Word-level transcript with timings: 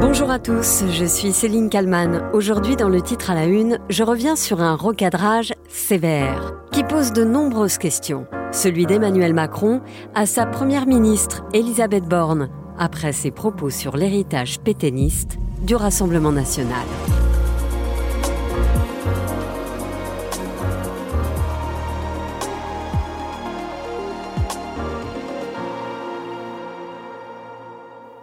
Bonjour 0.00 0.30
à 0.30 0.38
tous, 0.38 0.84
je 0.88 1.04
suis 1.04 1.32
Céline 1.32 1.68
Kalman. 1.68 2.30
Aujourd'hui, 2.32 2.76
dans 2.76 2.88
le 2.88 3.02
titre 3.02 3.32
à 3.32 3.34
la 3.34 3.46
une, 3.46 3.80
je 3.88 4.04
reviens 4.04 4.36
sur 4.36 4.60
un 4.60 4.76
recadrage 4.76 5.52
sévère 5.68 6.54
qui 6.70 6.84
pose 6.84 7.12
de 7.12 7.24
nombreuses 7.24 7.78
questions. 7.78 8.24
Celui 8.52 8.86
d'Emmanuel 8.86 9.34
Macron 9.34 9.80
à 10.14 10.24
sa 10.24 10.46
première 10.46 10.86
ministre, 10.86 11.42
Elisabeth 11.52 12.04
Borne, 12.04 12.48
après 12.78 13.12
ses 13.12 13.32
propos 13.32 13.70
sur 13.70 13.96
l'héritage 13.96 14.60
pétainiste 14.60 15.36
du 15.62 15.74
Rassemblement 15.74 16.32
national. 16.32 16.86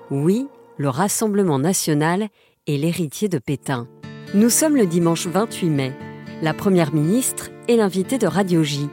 Oui, 0.10 0.48
le 0.78 0.90
Rassemblement 0.90 1.60
national 1.60 2.28
est 2.68 2.78
l'héritier 2.78 3.30
de 3.30 3.38
Pétain. 3.38 3.88
Nous 4.34 4.50
sommes 4.50 4.76
le 4.76 4.86
dimanche 4.86 5.28
28 5.28 5.70
mai. 5.70 5.94
La 6.42 6.54
Première 6.54 6.94
ministre 6.94 7.50
est 7.70 7.78
l'invitée 7.78 8.18
de 8.18 8.28
Radio 8.28 8.62
J, 8.64 8.90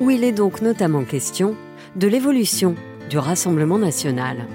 où 0.00 0.10
il 0.10 0.22
est 0.22 0.32
donc 0.32 0.60
notamment 0.60 1.04
question 1.04 1.56
de 1.96 2.06
l'évolution 2.06 2.74
du 3.08 3.16
Rassemblement 3.16 3.78
national. 3.78 4.46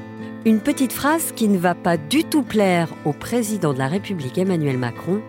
Une 0.45 0.59
petite 0.59 0.93
phrase 0.93 1.31
qui 1.35 1.47
ne 1.47 1.57
va 1.57 1.73
pas 1.73 1.97
du 1.97 2.23
tout 2.23 2.43
plaire 2.43 2.89
au 3.03 3.13
président 3.13 3.73
de 3.73 3.79
la 3.79 3.87
République 3.87 4.37
Emmanuel 4.37 4.77
Macron, 4.77 5.21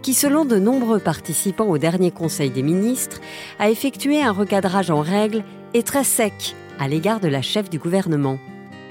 qui 0.00 0.14
selon 0.14 0.46
de 0.46 0.56
nombreux 0.56 0.98
participants 0.98 1.66
au 1.66 1.76
dernier 1.76 2.10
Conseil 2.10 2.50
des 2.50 2.62
ministres, 2.62 3.20
a 3.58 3.70
effectué 3.70 4.22
un 4.22 4.32
recadrage 4.32 4.90
en 4.90 5.02
règle 5.02 5.44
et 5.74 5.82
très 5.82 6.04
sec 6.04 6.56
à 6.78 6.88
l'égard 6.88 7.20
de 7.20 7.28
la 7.28 7.42
chef 7.42 7.68
du 7.68 7.78
gouvernement. 7.78 8.38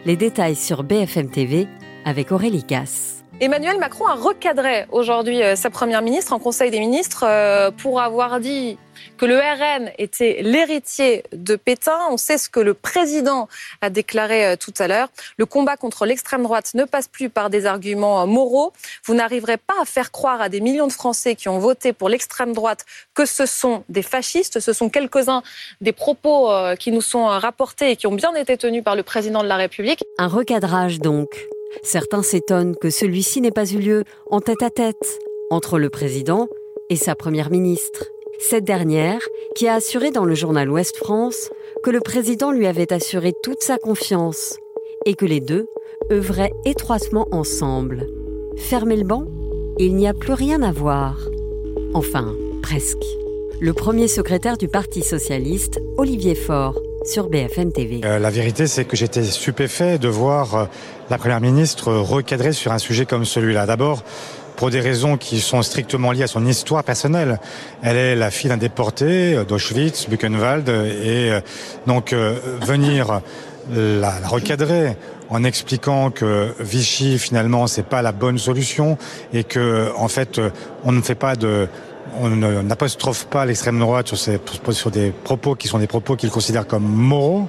Les 0.05 0.15
détails 0.15 0.55
sur 0.55 0.83
BFM 0.83 1.29
TV 1.29 1.67
avec 2.05 2.31
Aurélie 2.31 2.63
Casse. 2.63 3.25
Emmanuel 3.41 3.77
Macron 3.79 4.05
a 4.07 4.13
recadré 4.13 4.85
aujourd'hui 4.93 5.43
euh, 5.43 5.57
sa 5.57 5.69
première 5.69 6.01
ministre 6.01 6.31
en 6.31 6.39
Conseil 6.39 6.71
des 6.71 6.79
ministres 6.79 7.25
euh, 7.27 7.69
pour 7.69 7.99
avoir 7.99 8.39
dit 8.39 8.77
que 9.17 9.25
le 9.25 9.37
RN 9.37 9.91
était 9.97 10.39
l'héritier 10.41 11.23
de 11.33 11.57
Pétain. 11.57 11.97
On 12.11 12.15
sait 12.15 12.37
ce 12.37 12.47
que 12.47 12.61
le 12.61 12.73
président 12.73 13.49
a 13.81 13.89
déclaré 13.89 14.45
euh, 14.45 14.55
tout 14.55 14.73
à 14.79 14.87
l'heure. 14.87 15.09
Le 15.37 15.45
combat 15.45 15.75
contre 15.75 16.05
l'extrême 16.05 16.43
droite 16.43 16.71
ne 16.75 16.85
passe 16.85 17.09
plus 17.09 17.29
par 17.29 17.49
des 17.49 17.65
arguments 17.65 18.25
moraux. 18.25 18.71
Vous 19.03 19.15
n'arriverez 19.15 19.57
pas 19.57 19.75
à 19.81 19.85
faire 19.85 20.11
croire 20.11 20.39
à 20.39 20.47
des 20.47 20.61
millions 20.61 20.87
de 20.87 20.93
Français 20.93 21.35
qui 21.35 21.49
ont 21.49 21.59
voté 21.59 21.91
pour 21.91 22.07
l'extrême 22.07 22.53
droite 22.53 22.85
que 23.13 23.25
ce 23.25 23.45
sont 23.45 23.83
des 23.89 24.01
fascistes. 24.01 24.61
Ce 24.61 24.71
sont 24.71 24.87
quelques-uns 24.87 25.43
des 25.81 25.91
propos 25.91 26.49
qui 26.79 26.93
nous 26.93 27.01
sont 27.01 27.25
rapportés 27.25 27.91
et 27.91 27.95
qui 27.97 28.07
ont 28.07 28.13
bien 28.13 28.33
été 28.35 28.55
tenus 28.55 28.83
par 28.83 28.95
le 28.95 29.03
président 29.03 29.43
de 29.43 29.47
la 29.47 29.57
République. 29.57 30.03
Un 30.17 30.27
recadrage 30.27 30.99
donc 30.99 31.27
Certains 31.83 32.23
s'étonnent 32.23 32.75
que 32.75 32.89
celui-ci 32.89 33.41
n'ait 33.41 33.51
pas 33.51 33.65
eu 33.65 33.77
lieu 33.77 34.03
en 34.27 34.41
tête-à-tête 34.41 35.19
entre 35.49 35.79
le 35.79 35.89
président 35.89 36.47
et 36.89 36.95
sa 36.95 37.15
première 37.15 37.51
ministre. 37.51 38.05
Cette 38.39 38.63
dernière, 38.65 39.21
qui 39.55 39.67
a 39.67 39.75
assuré 39.75 40.11
dans 40.11 40.25
le 40.25 40.35
journal 40.35 40.69
Ouest 40.69 40.97
France 40.97 41.49
que 41.83 41.91
le 41.91 42.01
président 42.01 42.51
lui 42.51 42.67
avait 42.67 42.91
assuré 42.91 43.33
toute 43.43 43.61
sa 43.61 43.77
confiance 43.77 44.57
et 45.05 45.13
que 45.13 45.25
les 45.25 45.39
deux 45.39 45.67
œuvraient 46.11 46.53
étroitement 46.65 47.27
ensemble. 47.31 48.07
Fermez 48.57 48.97
le 48.97 49.03
banc, 49.03 49.25
il 49.79 49.95
n'y 49.95 50.07
a 50.07 50.13
plus 50.13 50.33
rien 50.33 50.61
à 50.63 50.71
voir. 50.71 51.17
Enfin, 51.93 52.35
presque. 52.61 53.05
Le 53.61 53.73
premier 53.73 54.07
secrétaire 54.07 54.57
du 54.57 54.67
Parti 54.67 55.01
socialiste, 55.01 55.79
Olivier 55.97 56.35
Faure, 56.35 56.81
Euh, 58.03 58.17
la 58.17 58.29
vérité, 58.31 58.65
c'est 58.65 58.83
que 58.83 58.97
j'étais 58.97 59.23
stupéfait 59.23 59.99
de 59.99 60.07
voir 60.07 60.55
euh, 60.55 60.65
la 61.11 61.19
Première 61.19 61.39
ministre 61.39 61.93
recadrer 61.93 62.51
sur 62.51 62.71
un 62.71 62.79
sujet 62.79 63.05
comme 63.05 63.25
celui-là. 63.25 63.67
D'abord, 63.67 64.03
pour 64.55 64.71
des 64.71 64.79
raisons 64.79 65.15
qui 65.15 65.39
sont 65.39 65.61
strictement 65.61 66.11
liées 66.11 66.23
à 66.23 66.27
son 66.27 66.47
histoire 66.47 66.83
personnelle. 66.83 67.39
Elle 67.83 67.97
est 67.97 68.15
la 68.15 68.31
fille 68.31 68.49
d'un 68.49 68.57
déporté 68.57 69.35
euh, 69.35 69.43
d'Auschwitz, 69.43 70.09
Buchenwald, 70.09 70.67
et 70.67 71.31
donc 71.85 72.13
venir 72.13 73.21
la, 73.71 74.19
la, 74.19 74.27
recadrer 74.27 74.97
en 75.29 75.43
expliquant 75.43 76.09
que 76.09 76.53
Vichy 76.59 77.19
finalement 77.19 77.67
c'est 77.67 77.85
pas 77.85 78.01
la 78.01 78.11
bonne 78.11 78.37
solution 78.37 78.97
et 79.33 79.43
que 79.43 79.91
en 79.95 80.07
fait 80.07 80.39
on 80.83 80.91
ne 80.91 81.01
fait 81.01 81.15
pas 81.15 81.35
de 81.35 81.67
on 82.19 82.29
n'apostrophe 82.63 83.25
pas 83.25 83.45
l'extrême 83.45 83.79
droite 83.79 84.13
sur, 84.15 84.91
des 84.91 85.11
propos 85.11 85.55
qui 85.55 85.67
sont 85.67 85.79
des 85.79 85.87
propos 85.87 86.15
qu'il 86.15 86.29
considère 86.29 86.67
comme 86.67 86.83
moraux. 86.83 87.47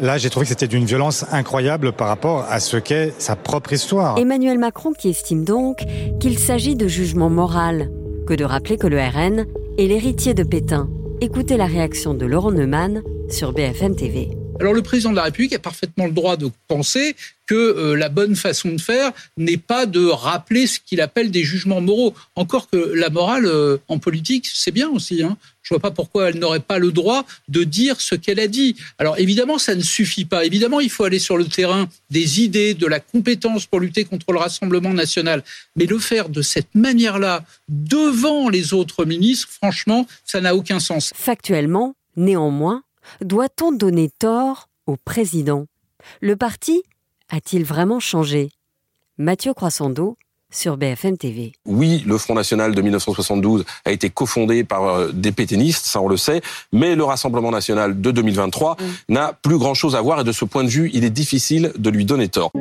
Là, 0.00 0.18
j'ai 0.18 0.28
trouvé 0.28 0.44
que 0.44 0.48
c'était 0.48 0.66
d'une 0.66 0.84
violence 0.84 1.24
incroyable 1.30 1.92
par 1.92 2.08
rapport 2.08 2.46
à 2.50 2.58
ce 2.58 2.76
qu'est 2.76 3.12
sa 3.18 3.36
propre 3.36 3.72
histoire. 3.72 4.18
Emmanuel 4.18 4.58
Macron 4.58 4.92
qui 4.92 5.08
estime 5.10 5.44
donc 5.44 5.84
qu'il 6.18 6.38
s'agit 6.38 6.74
de 6.74 6.88
jugement 6.88 7.30
moral, 7.30 7.90
que 8.26 8.34
de 8.34 8.44
rappeler 8.44 8.76
que 8.76 8.88
le 8.88 8.98
RN 8.98 9.46
est 9.78 9.86
l'héritier 9.86 10.34
de 10.34 10.42
Pétain. 10.42 10.88
Écoutez 11.20 11.56
la 11.56 11.66
réaction 11.66 12.12
de 12.12 12.26
Laurent 12.26 12.50
Neumann 12.50 13.02
sur 13.30 13.52
BFM 13.52 13.94
TV. 13.94 14.30
Alors 14.60 14.72
le 14.72 14.82
président 14.82 15.10
de 15.10 15.16
la 15.16 15.24
République 15.24 15.52
a 15.52 15.58
parfaitement 15.58 16.06
le 16.06 16.12
droit 16.12 16.36
de 16.36 16.50
penser 16.68 17.16
que 17.46 17.54
euh, 17.54 17.96
la 17.96 18.08
bonne 18.08 18.36
façon 18.36 18.70
de 18.70 18.80
faire 18.80 19.12
n'est 19.36 19.58
pas 19.58 19.86
de 19.86 20.06
rappeler 20.06 20.66
ce 20.66 20.78
qu'il 20.78 21.00
appelle 21.00 21.30
des 21.30 21.44
jugements 21.44 21.80
moraux. 21.80 22.14
Encore 22.36 22.70
que 22.70 22.76
la 22.76 23.10
morale 23.10 23.46
euh, 23.46 23.78
en 23.88 23.98
politique, 23.98 24.46
c'est 24.52 24.70
bien 24.70 24.88
aussi. 24.88 25.22
Hein. 25.22 25.36
Je 25.62 25.74
vois 25.74 25.80
pas 25.80 25.90
pourquoi 25.90 26.28
elle 26.30 26.38
n'aurait 26.38 26.60
pas 26.60 26.78
le 26.78 26.92
droit 26.92 27.26
de 27.48 27.64
dire 27.64 28.00
ce 28.00 28.14
qu'elle 28.14 28.38
a 28.38 28.46
dit. 28.46 28.76
Alors 28.98 29.18
évidemment, 29.18 29.58
ça 29.58 29.74
ne 29.74 29.82
suffit 29.82 30.24
pas. 30.24 30.44
Évidemment, 30.44 30.80
il 30.80 30.90
faut 30.90 31.04
aller 31.04 31.18
sur 31.18 31.36
le 31.36 31.46
terrain 31.46 31.88
des 32.10 32.42
idées, 32.42 32.74
de 32.74 32.86
la 32.86 33.00
compétence 33.00 33.66
pour 33.66 33.80
lutter 33.80 34.04
contre 34.04 34.32
le 34.32 34.38
Rassemblement 34.38 34.94
national. 34.94 35.42
Mais 35.76 35.86
le 35.86 35.98
faire 35.98 36.28
de 36.28 36.42
cette 36.42 36.74
manière-là, 36.74 37.44
devant 37.68 38.48
les 38.48 38.72
autres 38.72 39.04
ministres, 39.04 39.48
franchement, 39.50 40.06
ça 40.24 40.40
n'a 40.40 40.54
aucun 40.54 40.80
sens. 40.80 41.12
Factuellement, 41.14 41.94
néanmoins, 42.16 42.82
doit-on 43.20 43.72
donner 43.72 44.10
tort 44.10 44.68
au 44.86 44.96
président? 44.96 45.66
Le 46.20 46.36
parti 46.36 46.82
a-t-il 47.30 47.64
vraiment 47.64 48.00
changé? 48.00 48.50
Mathieu 49.18 49.54
Croissando 49.54 50.16
sur 50.54 50.76
BFM 50.76 51.18
TV. 51.18 51.52
Oui, 51.66 52.02
le 52.06 52.16
Front 52.16 52.34
National 52.34 52.74
de 52.74 52.80
1972 52.80 53.64
a 53.84 53.90
été 53.90 54.08
cofondé 54.08 54.64
par 54.64 54.84
euh, 54.84 55.10
des 55.12 55.32
pétainistes, 55.32 55.86
ça 55.86 56.00
on 56.00 56.08
le 56.08 56.16
sait, 56.16 56.42
mais 56.72 56.94
le 56.94 57.04
Rassemblement 57.04 57.50
National 57.50 58.00
de 58.00 58.10
2023 58.10 58.76
mm. 58.78 58.84
n'a 59.14 59.32
plus 59.32 59.58
grand-chose 59.58 59.96
à 59.96 60.00
voir 60.00 60.20
et 60.20 60.24
de 60.24 60.32
ce 60.32 60.44
point 60.44 60.64
de 60.64 60.68
vue, 60.68 60.90
il 60.94 61.04
est 61.04 61.10
difficile 61.10 61.72
de 61.76 61.90
lui 61.90 62.04
donner 62.04 62.28
tort. 62.28 62.52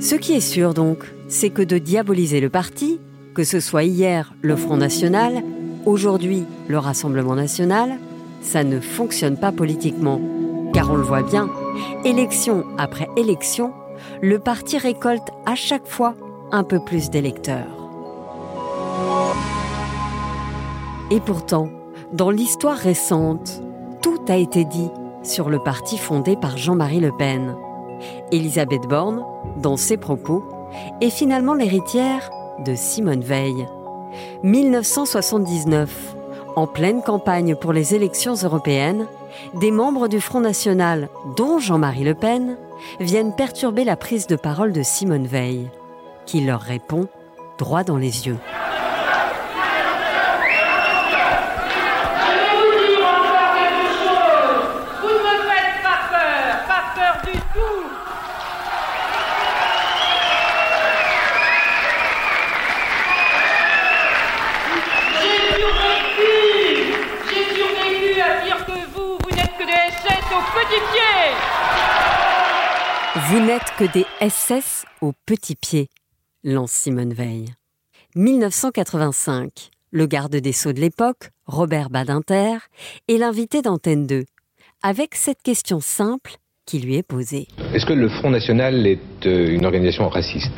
Ce 0.00 0.14
qui 0.14 0.32
est 0.34 0.40
sûr 0.40 0.74
donc, 0.74 0.98
c'est 1.28 1.50
que 1.50 1.62
de 1.62 1.78
diaboliser 1.78 2.40
le 2.40 2.50
parti, 2.50 2.98
que 3.34 3.44
ce 3.44 3.60
soit 3.60 3.84
hier 3.84 4.34
le 4.42 4.56
Front 4.56 4.76
National, 4.76 5.42
aujourd'hui 5.84 6.44
le 6.68 6.78
Rassemblement 6.78 7.34
National, 7.34 7.98
ça 8.46 8.64
ne 8.64 8.80
fonctionne 8.80 9.36
pas 9.36 9.52
politiquement. 9.52 10.20
Car 10.72 10.90
on 10.90 10.96
le 10.96 11.02
voit 11.02 11.22
bien, 11.22 11.50
élection 12.04 12.64
après 12.78 13.08
élection, 13.16 13.72
le 14.22 14.38
parti 14.38 14.78
récolte 14.78 15.28
à 15.46 15.54
chaque 15.54 15.86
fois 15.86 16.14
un 16.52 16.62
peu 16.62 16.78
plus 16.78 17.10
d'électeurs. 17.10 17.66
Et 21.10 21.20
pourtant, 21.20 21.68
dans 22.12 22.30
l'histoire 22.30 22.76
récente, 22.76 23.62
tout 24.00 24.20
a 24.28 24.36
été 24.36 24.64
dit 24.64 24.90
sur 25.22 25.50
le 25.50 25.58
parti 25.58 25.98
fondé 25.98 26.36
par 26.36 26.56
Jean-Marie 26.56 27.00
Le 27.00 27.12
Pen. 27.16 27.56
Elisabeth 28.30 28.86
Borne, 28.88 29.24
dans 29.56 29.76
ses 29.76 29.96
propos, 29.96 30.44
est 31.00 31.10
finalement 31.10 31.54
l'héritière 31.54 32.30
de 32.64 32.74
Simone 32.74 33.22
Veil. 33.22 33.66
1979, 34.42 36.15
en 36.56 36.66
pleine 36.66 37.02
campagne 37.02 37.54
pour 37.54 37.72
les 37.72 37.94
élections 37.94 38.34
européennes, 38.34 39.06
des 39.54 39.70
membres 39.70 40.08
du 40.08 40.20
Front 40.20 40.40
National, 40.40 41.10
dont 41.36 41.58
Jean-Marie 41.58 42.04
Le 42.04 42.14
Pen, 42.14 42.56
viennent 42.98 43.34
perturber 43.34 43.84
la 43.84 43.96
prise 43.96 44.26
de 44.26 44.36
parole 44.36 44.72
de 44.72 44.82
Simone 44.82 45.26
Veil, 45.26 45.70
qui 46.24 46.40
leur 46.40 46.62
répond 46.62 47.08
droit 47.58 47.84
dans 47.84 47.98
les 47.98 48.26
yeux. 48.26 48.38
Vous 73.28 73.40
n'êtes 73.40 73.72
que 73.76 73.92
des 73.92 74.06
SS 74.20 74.84
au 75.00 75.12
petit 75.26 75.56
pied, 75.56 75.88
lance 76.44 76.70
Simone 76.70 77.12
Veil. 77.12 77.46
1985, 78.14 79.70
le 79.90 80.06
garde 80.06 80.36
des 80.36 80.52
Sceaux 80.52 80.72
de 80.72 80.80
l'époque, 80.80 81.30
Robert 81.44 81.90
Badinter, 81.90 82.58
est 83.08 83.16
l'invité 83.18 83.62
d'Antenne 83.62 84.06
2, 84.06 84.26
avec 84.84 85.16
cette 85.16 85.42
question 85.42 85.80
simple 85.80 86.36
qui 86.66 86.78
lui 86.78 86.94
est 86.94 87.02
posée. 87.02 87.48
Est-ce 87.74 87.84
que 87.84 87.94
le 87.94 88.08
Front 88.08 88.30
National 88.30 88.86
est 88.86 89.26
euh, 89.26 89.48
une 89.50 89.64
organisation 89.64 90.08
raciste? 90.08 90.52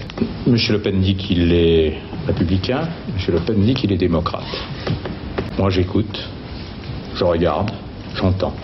Monsieur 0.47 0.75
Le 0.75 0.83
Pen 0.83 1.01
dit 1.01 1.17
qu'il 1.17 1.51
est 1.55 1.97
républicain, 2.27 2.87
Monsieur 3.15 3.33
Le 3.33 3.41
Pen 3.47 3.65
dit 3.65 3.73
qu'il 3.73 3.93
est 3.93 3.97
démocrate. 3.97 4.45
Moi 5.57 5.71
j'écoute, 5.71 6.29
je 7.15 7.25
regarde, 7.25 7.71
j'entends. 8.15 8.55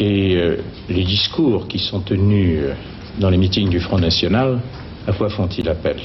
Et 0.00 0.34
euh, 0.36 0.56
les 0.88 1.04
discours 1.04 1.68
qui 1.68 1.78
sont 1.78 2.00
tenus 2.00 2.60
euh, 2.62 2.74
dans 3.18 3.30
les 3.30 3.36
meetings 3.36 3.68
du 3.68 3.80
Front 3.80 3.98
National, 3.98 4.60
à 5.06 5.12
quoi 5.12 5.28
font-ils 5.28 5.68
appel? 5.68 5.96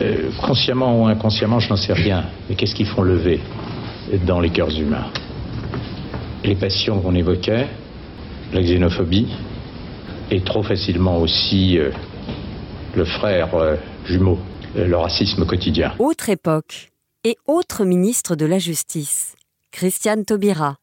Euh, 0.00 0.30
Consciemment 0.42 1.02
ou 1.02 1.06
inconsciemment, 1.06 1.60
je 1.60 1.68
n'en 1.70 1.76
sais 1.76 1.92
rien. 1.92 2.24
Mais 2.48 2.54
qu'est-ce 2.54 2.74
qu'ils 2.74 2.86
font 2.86 3.02
lever 3.02 3.40
dans 4.26 4.40
les 4.40 4.50
cœurs 4.50 4.76
humains? 4.78 5.06
Les 6.44 6.54
passions 6.54 7.00
qu'on 7.00 7.14
évoquait, 7.14 7.66
la 8.52 8.62
xénophobie, 8.62 9.28
et 10.30 10.40
trop 10.42 10.62
facilement 10.62 11.18
aussi 11.18 11.78
le 12.94 13.04
frère 13.04 13.48
jumeau, 14.04 14.38
le 14.76 14.96
racisme 14.96 15.44
quotidien. 15.46 15.94
Autre 15.98 16.28
époque 16.28 16.90
et 17.24 17.36
autre 17.46 17.84
ministre 17.84 18.36
de 18.36 18.46
la 18.46 18.58
Justice, 18.58 19.34
Christiane 19.72 20.24
Taubira. 20.24 20.76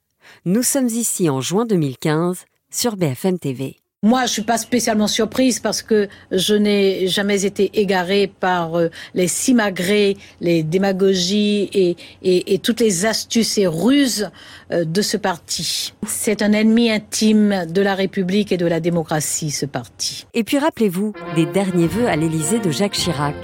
Nous 0.45 0.63
sommes 0.63 0.87
ici 0.87 1.29
en 1.29 1.41
juin 1.41 1.65
2015 1.65 2.45
sur 2.69 2.95
BFM 2.97 3.39
TV. 3.39 3.77
Moi, 4.05 4.27
je 4.27 4.33
suis 4.33 4.41
pas 4.43 4.59
spécialement 4.59 5.07
surprise 5.07 5.59
parce 5.59 5.81
que 5.81 6.07
je 6.31 6.53
n'ai 6.53 7.07
jamais 7.07 7.43
été 7.43 7.71
égarée 7.73 8.27
par 8.27 8.77
euh, 8.77 8.89
les 9.15 9.27
simagrées, 9.27 10.15
les 10.41 10.61
démagogies 10.61 11.71
et, 11.73 11.95
et, 12.21 12.59
toutes 12.59 12.81
les 12.81 13.07
astuces 13.07 13.57
et 13.57 13.65
ruses 13.65 14.29
euh, 14.71 14.85
de 14.85 15.01
ce 15.01 15.17
parti. 15.17 15.95
C'est 16.05 16.43
un 16.43 16.51
ennemi 16.51 16.91
intime 16.91 17.65
de 17.67 17.81
la 17.81 17.95
République 17.95 18.51
et 18.51 18.57
de 18.57 18.67
la 18.67 18.79
démocratie, 18.79 19.49
ce 19.49 19.65
parti. 19.65 20.27
Et 20.35 20.43
puis 20.43 20.59
rappelez-vous 20.59 21.13
des 21.35 21.47
derniers 21.47 21.87
vœux 21.87 22.07
à 22.07 22.15
l'Élysée 22.15 22.59
de 22.59 22.69
Jacques 22.69 22.93
Chirac 22.93 23.35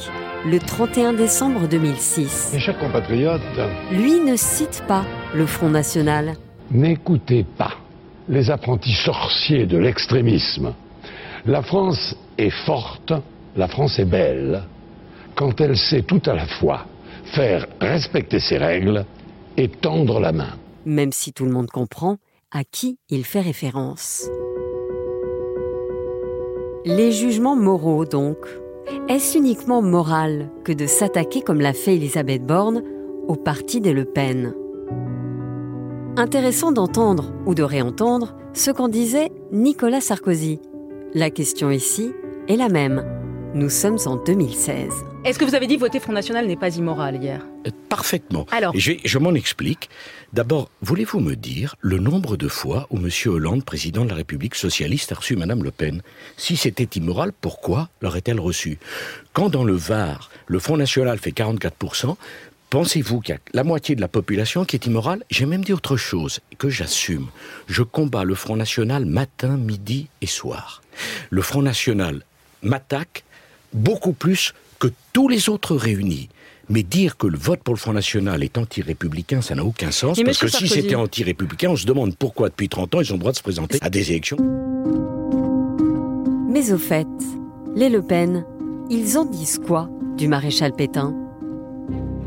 le 0.45 0.59
31 0.59 1.13
décembre 1.13 1.67
2006. 1.67 2.51
Mes 2.53 2.59
chers 2.59 2.77
compatriotes, 2.77 3.41
lui 3.91 4.19
ne 4.19 4.35
cite 4.35 4.83
pas 4.87 5.05
le 5.33 5.47
Front 5.47 5.69
National. 5.69 6.35
N'écoutez 6.69 7.45
pas 7.57 7.77
les 8.29 8.49
apprentis 8.49 8.93
sorciers 8.93 9.65
de 9.65 9.77
l'extrémisme. 9.77 10.73
La 11.45 11.61
France 11.61 12.15
est 12.37 12.51
forte, 12.65 13.13
la 13.55 13.67
France 13.67 13.99
est 13.99 14.05
belle, 14.05 14.63
quand 15.35 15.59
elle 15.59 15.77
sait 15.77 16.03
tout 16.03 16.21
à 16.25 16.33
la 16.33 16.45
fois 16.45 16.85
faire 17.33 17.67
respecter 17.79 18.39
ses 18.39 18.57
règles 18.57 19.05
et 19.57 19.67
tendre 19.67 20.19
la 20.19 20.31
main. 20.31 20.55
Même 20.85 21.11
si 21.11 21.33
tout 21.33 21.45
le 21.45 21.51
monde 21.51 21.69
comprend 21.69 22.17
à 22.51 22.63
qui 22.63 22.97
il 23.09 23.25
fait 23.25 23.41
référence. 23.41 24.29
Les 26.85 27.11
jugements 27.11 27.55
moraux, 27.55 28.05
donc, 28.05 28.37
est-ce 29.07 29.37
uniquement 29.37 29.81
moral 29.81 30.49
que 30.63 30.71
de 30.71 30.87
s'attaquer, 30.87 31.41
comme 31.41 31.61
l'a 31.61 31.73
fait 31.73 31.95
Elisabeth 31.95 32.43
Borne, 32.43 32.81
au 33.27 33.35
parti 33.35 33.81
des 33.81 33.93
Le 33.93 34.05
Pen? 34.05 34.53
Intéressant 36.17 36.71
d'entendre 36.71 37.31
ou 37.45 37.55
de 37.55 37.63
réentendre 37.63 38.35
ce 38.53 38.69
qu'en 38.69 38.89
disait 38.89 39.31
Nicolas 39.51 40.01
Sarkozy. 40.01 40.59
La 41.13 41.29
question 41.29 41.71
ici 41.71 42.11
est 42.47 42.57
la 42.57 42.69
même. 42.69 43.05
Nous 43.53 43.69
sommes 43.69 43.97
en 44.05 44.15
2016. 44.17 44.93
Est-ce 45.23 45.37
que 45.39 45.45
vous 45.45 45.55
avez 45.55 45.67
dit 45.67 45.77
voter 45.77 45.99
Front 45.99 46.13
National 46.13 46.47
n'est 46.47 46.55
pas 46.57 46.75
immoral 46.75 47.21
hier? 47.21 47.45
Euh, 47.67 47.71
Parfaitement. 47.89 48.45
Alors 48.51 48.73
Je, 48.75 48.93
je 49.03 49.17
m'en 49.19 49.33
explique. 49.33 49.89
D'abord, 50.33 50.69
voulez-vous 50.81 51.19
me 51.19 51.35
dire 51.35 51.75
le 51.81 51.97
nombre 51.97 52.37
de 52.37 52.47
fois 52.47 52.87
où 52.89 52.97
M. 52.97 53.09
Hollande, 53.27 53.63
président 53.63 54.03
de 54.03 54.09
la 54.09 54.15
République 54.15 54.55
socialiste, 54.55 55.11
a 55.11 55.15
reçu 55.15 55.35
Mme 55.35 55.63
Le 55.63 55.71
Pen? 55.71 56.01
Si 56.37 56.55
c'était 56.57 56.87
immoral, 56.97 57.31
pourquoi 57.39 57.89
l'aurait-elle 58.01 58.39
reçu 58.39 58.79
Quand 59.33 59.49
dans 59.49 59.63
le 59.63 59.73
Var, 59.75 60.29
le 60.47 60.59
Front 60.59 60.77
National 60.77 61.17
fait 61.19 61.31
44%, 61.31 62.15
Pensez-vous 62.71 63.19
qu'il 63.19 63.35
y 63.35 63.37
a 63.37 63.41
la 63.51 63.65
moitié 63.65 63.95
de 63.95 64.01
la 64.01 64.07
population 64.07 64.63
qui 64.63 64.77
est 64.77 64.85
immorale 64.85 65.25
J'ai 65.29 65.45
même 65.45 65.61
dit 65.61 65.73
autre 65.73 65.97
chose, 65.97 66.39
que 66.57 66.69
j'assume. 66.69 67.27
Je 67.67 67.83
combats 67.83 68.23
le 68.23 68.33
Front 68.33 68.55
National 68.55 69.05
matin, 69.05 69.57
midi 69.57 70.07
et 70.21 70.25
soir. 70.25 70.81
Le 71.29 71.41
Front 71.41 71.63
National 71.63 72.23
m'attaque 72.63 73.25
beaucoup 73.73 74.13
plus 74.13 74.53
que 74.79 74.87
tous 75.11 75.27
les 75.27 75.49
autres 75.49 75.75
réunis. 75.75 76.29
Mais 76.69 76.81
dire 76.81 77.17
que 77.17 77.27
le 77.27 77.37
vote 77.37 77.61
pour 77.61 77.73
le 77.73 77.79
Front 77.79 77.91
National 77.91 78.41
est 78.41 78.57
anti-républicain, 78.57 79.41
ça 79.41 79.53
n'a 79.53 79.65
aucun 79.65 79.91
sens. 79.91 80.17
parce 80.23 80.37
que 80.37 80.47
si 80.47 80.69
c'était 80.69 80.95
anti-républicain, 80.95 81.71
on 81.71 81.75
se 81.75 81.85
demande 81.85 82.15
pourquoi 82.15 82.47
depuis 82.47 82.69
30 82.69 82.95
ans 82.95 83.01
ils 83.01 83.11
ont 83.11 83.15
le 83.15 83.19
droit 83.19 83.33
de 83.33 83.37
se 83.37 83.43
présenter 83.43 83.79
à 83.81 83.89
des 83.89 84.11
élections. 84.11 84.37
Mais 86.47 86.71
au 86.71 86.77
fait, 86.77 87.07
les 87.75 87.89
Le 87.89 88.01
Pen, 88.01 88.45
ils 88.89 89.17
en 89.17 89.25
disent 89.25 89.59
quoi 89.59 89.89
du 90.17 90.29
maréchal 90.29 90.73
Pétain? 90.73 91.20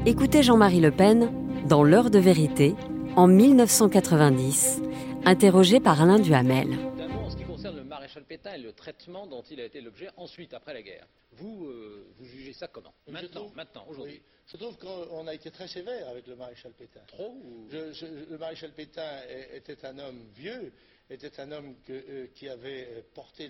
Écoutez 0.07 0.43
Jean-Marie 0.43 0.81
Le 0.81 0.91
Pen 0.91 1.33
dans 1.67 1.83
L'heure 1.83 2.11
de 2.11 2.19
vérité 2.19 2.75
en 3.17 3.27
1990, 3.27 4.83
interrogé 5.25 5.81
par 5.81 6.03
Alain 6.03 6.19
Duhamel. 6.19 6.75
En 7.11 7.31
ce 7.31 7.37
qui 7.39 7.45
concerne 7.45 7.77
le 7.77 7.85
maréchal 7.85 8.23
Pétain 8.25 8.53
et 8.53 8.59
le 8.59 8.75
traitement 8.75 9.27
dont 9.27 9.41
il 9.51 9.63
a 9.63 9.65
été 9.65 9.81
l'objet 9.81 10.11
ensuite, 10.19 10.53
après 10.53 10.75
la 10.75 10.83
guerre, 10.83 11.07
vous, 11.33 11.69
euh, 11.69 12.07
vous 12.19 12.27
jugez 12.27 12.53
ça 12.53 12.69
comment? 12.69 12.93
Maintenant, 13.09 13.51
maintenant, 13.57 13.87
aujourd'hui 13.89 14.21
Je 14.47 14.59
trouve 14.59 14.77
qu'on 14.77 15.27
a 15.27 15.33
été 15.33 15.51
très 15.51 15.69
sévère 15.69 16.07
avec 16.11 16.27
le 16.27 16.37
maréchal 16.37 16.73
Pétain. 16.73 17.01
Trop 17.07 17.35
Le 17.73 18.37
maréchal 18.37 18.73
Pétain 18.73 19.23
était 19.55 19.87
un 19.87 19.99
homme 19.99 20.21
vieux, 20.37 20.71
était 21.09 21.41
un 21.41 21.51
homme 21.51 21.77
euh, 21.89 22.27
qui 22.35 22.51
avait 22.51 22.89
euh, 22.91 23.01
porté 23.15 23.49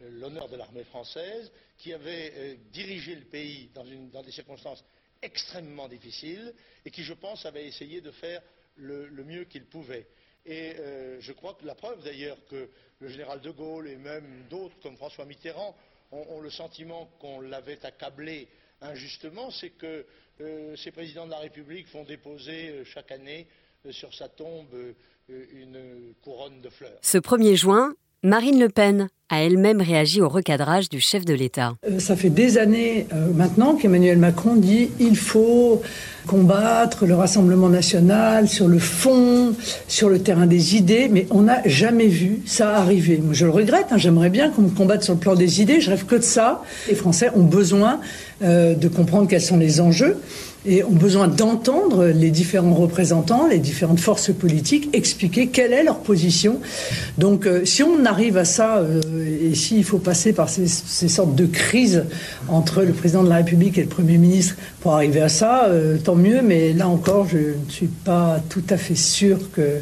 l'honneur 0.00 0.48
de 0.48 0.54
l'armée 0.56 0.84
française, 0.84 1.50
qui 1.78 1.92
avait 1.92 2.60
dirigé 2.72 3.16
le 3.16 3.24
pays 3.24 3.70
dans, 3.74 3.84
dans 4.12 4.22
des 4.22 4.30
circonstances 4.30 4.84
extrêmement 5.22 5.88
difficile 5.88 6.54
et 6.84 6.90
qui, 6.90 7.02
je 7.02 7.14
pense, 7.14 7.44
avait 7.46 7.66
essayé 7.66 8.00
de 8.00 8.10
faire 8.10 8.42
le, 8.76 9.10
mieux 9.24 9.44
qu'il 9.44 9.64
pouvait. 9.64 10.06
Et 10.46 10.74
euh, 10.78 11.20
je 11.20 11.32
crois 11.32 11.54
que 11.54 11.66
la 11.66 11.74
preuve 11.74 12.02
d'ailleurs 12.02 12.38
que 12.48 12.68
le 13.00 13.08
général 13.08 13.40
de 13.40 13.50
Gaulle 13.50 13.88
et 13.88 13.96
même 13.96 14.46
d'autres 14.48 14.74
comme 14.82 14.96
François 14.96 15.26
Mitterrand 15.26 15.76
ont, 16.12 16.40
le 16.40 16.50
sentiment 16.50 17.10
qu'on 17.20 17.40
l'avait 17.40 17.84
accablé 17.84 18.48
injustement, 18.80 19.50
c'est 19.50 19.70
que 19.70 20.06
euh, 20.40 20.74
ces 20.76 20.90
présidents 20.90 21.26
de 21.26 21.30
la 21.30 21.38
République 21.38 21.86
font 21.88 22.04
déposer 22.04 22.70
euh, 22.70 22.84
chaque 22.84 23.12
année 23.12 23.46
sur 23.90 24.12
sa 24.14 24.28
tombe 24.28 24.94
une 25.28 26.14
couronne 26.22 26.60
de 26.60 26.68
fleurs. 26.68 26.98
Ce 27.00 27.16
1er 27.16 27.54
juin, 27.54 27.94
Marine 28.22 28.60
Le 28.60 28.68
Pen 28.68 29.08
a 29.30 29.42
elle-même 29.42 29.80
réagi 29.80 30.20
au 30.20 30.28
recadrage 30.28 30.90
du 30.90 31.00
chef 31.00 31.24
de 31.24 31.32
l'État. 31.32 31.72
Euh, 31.90 31.98
ça 31.98 32.16
fait 32.16 32.28
des 32.28 32.58
années 32.58 33.06
euh, 33.14 33.32
maintenant 33.32 33.76
qu'Emmanuel 33.76 34.18
Macron 34.18 34.56
dit 34.56 34.90
il 35.00 35.16
faut 35.16 35.80
combattre 36.26 37.06
le 37.06 37.14
Rassemblement 37.14 37.70
national 37.70 38.46
sur 38.46 38.68
le 38.68 38.78
fond, 38.78 39.54
sur 39.88 40.10
le 40.10 40.18
terrain 40.18 40.46
des 40.46 40.76
idées, 40.76 41.08
mais 41.10 41.26
on 41.30 41.42
n'a 41.42 41.66
jamais 41.66 42.08
vu 42.08 42.40
ça 42.44 42.76
arriver. 42.76 43.22
Moi, 43.24 43.32
je 43.32 43.46
le 43.46 43.52
regrette, 43.52 43.86
hein, 43.90 43.96
j'aimerais 43.96 44.28
bien 44.28 44.50
qu'on 44.50 44.68
combatte 44.68 45.02
sur 45.02 45.14
le 45.14 45.20
plan 45.20 45.34
des 45.34 45.62
idées, 45.62 45.80
je 45.80 45.88
rêve 45.88 46.04
que 46.04 46.16
de 46.16 46.20
ça. 46.20 46.62
Les 46.88 46.94
Français 46.94 47.30
ont 47.34 47.44
besoin 47.44 48.00
euh, 48.42 48.74
de 48.74 48.88
comprendre 48.88 49.28
quels 49.28 49.40
sont 49.40 49.56
les 49.56 49.80
enjeux 49.80 50.18
et 50.66 50.84
ont 50.84 50.90
besoin 50.90 51.28
d'entendre 51.28 52.06
les 52.06 52.30
différents 52.30 52.74
représentants, 52.74 53.46
les 53.46 53.58
différentes 53.58 54.00
forces 54.00 54.32
politiques 54.32 54.90
expliquer 54.92 55.48
quelle 55.48 55.72
est 55.72 55.82
leur 55.82 56.00
position. 56.00 56.60
Donc 57.18 57.46
euh, 57.46 57.64
si 57.64 57.82
on 57.82 58.04
arrive 58.04 58.36
à 58.36 58.44
ça, 58.44 58.78
euh, 58.78 59.00
et 59.42 59.54
s'il 59.54 59.84
faut 59.84 59.98
passer 59.98 60.32
par 60.32 60.48
ces, 60.48 60.66
sortes 60.66 61.34
de 61.34 61.46
crises 61.46 62.04
entre 62.48 62.82
le 62.82 62.92
président 62.92 63.22
de 63.22 63.28
la 63.28 63.36
République 63.36 63.78
et 63.78 63.82
le 63.82 63.88
Premier 63.88 64.18
ministre 64.18 64.56
pour 64.80 64.94
arriver 64.94 65.20
à 65.20 65.28
ça, 65.28 65.64
euh, 65.64 65.96
tant 65.96 66.14
mieux, 66.14 66.42
mais 66.42 66.72
là 66.72 66.88
encore, 66.88 67.26
je 67.28 67.38
ne 67.38 67.70
suis 67.70 67.86
pas 67.86 68.40
tout 68.48 68.64
à 68.70 68.76
fait 68.76 68.96
sûr 68.96 69.50
que 69.52 69.80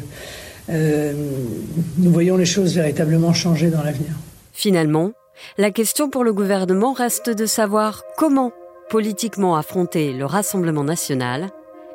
nous 1.97 2.11
voyons 2.11 2.37
les 2.37 2.45
choses 2.45 2.75
véritablement 2.75 3.33
changer 3.33 3.71
dans 3.71 3.81
l'avenir. 3.81 4.11
Finalement, 4.53 5.13
la 5.57 5.71
question 5.71 6.11
pour 6.11 6.23
le 6.23 6.31
gouvernement 6.31 6.93
reste 6.93 7.31
de 7.31 7.47
savoir 7.47 8.03
comment 8.17 8.51
politiquement 8.89 9.55
affronter 9.55 10.13
le 10.13 10.25
Rassemblement 10.25 10.83
national, 10.83 11.49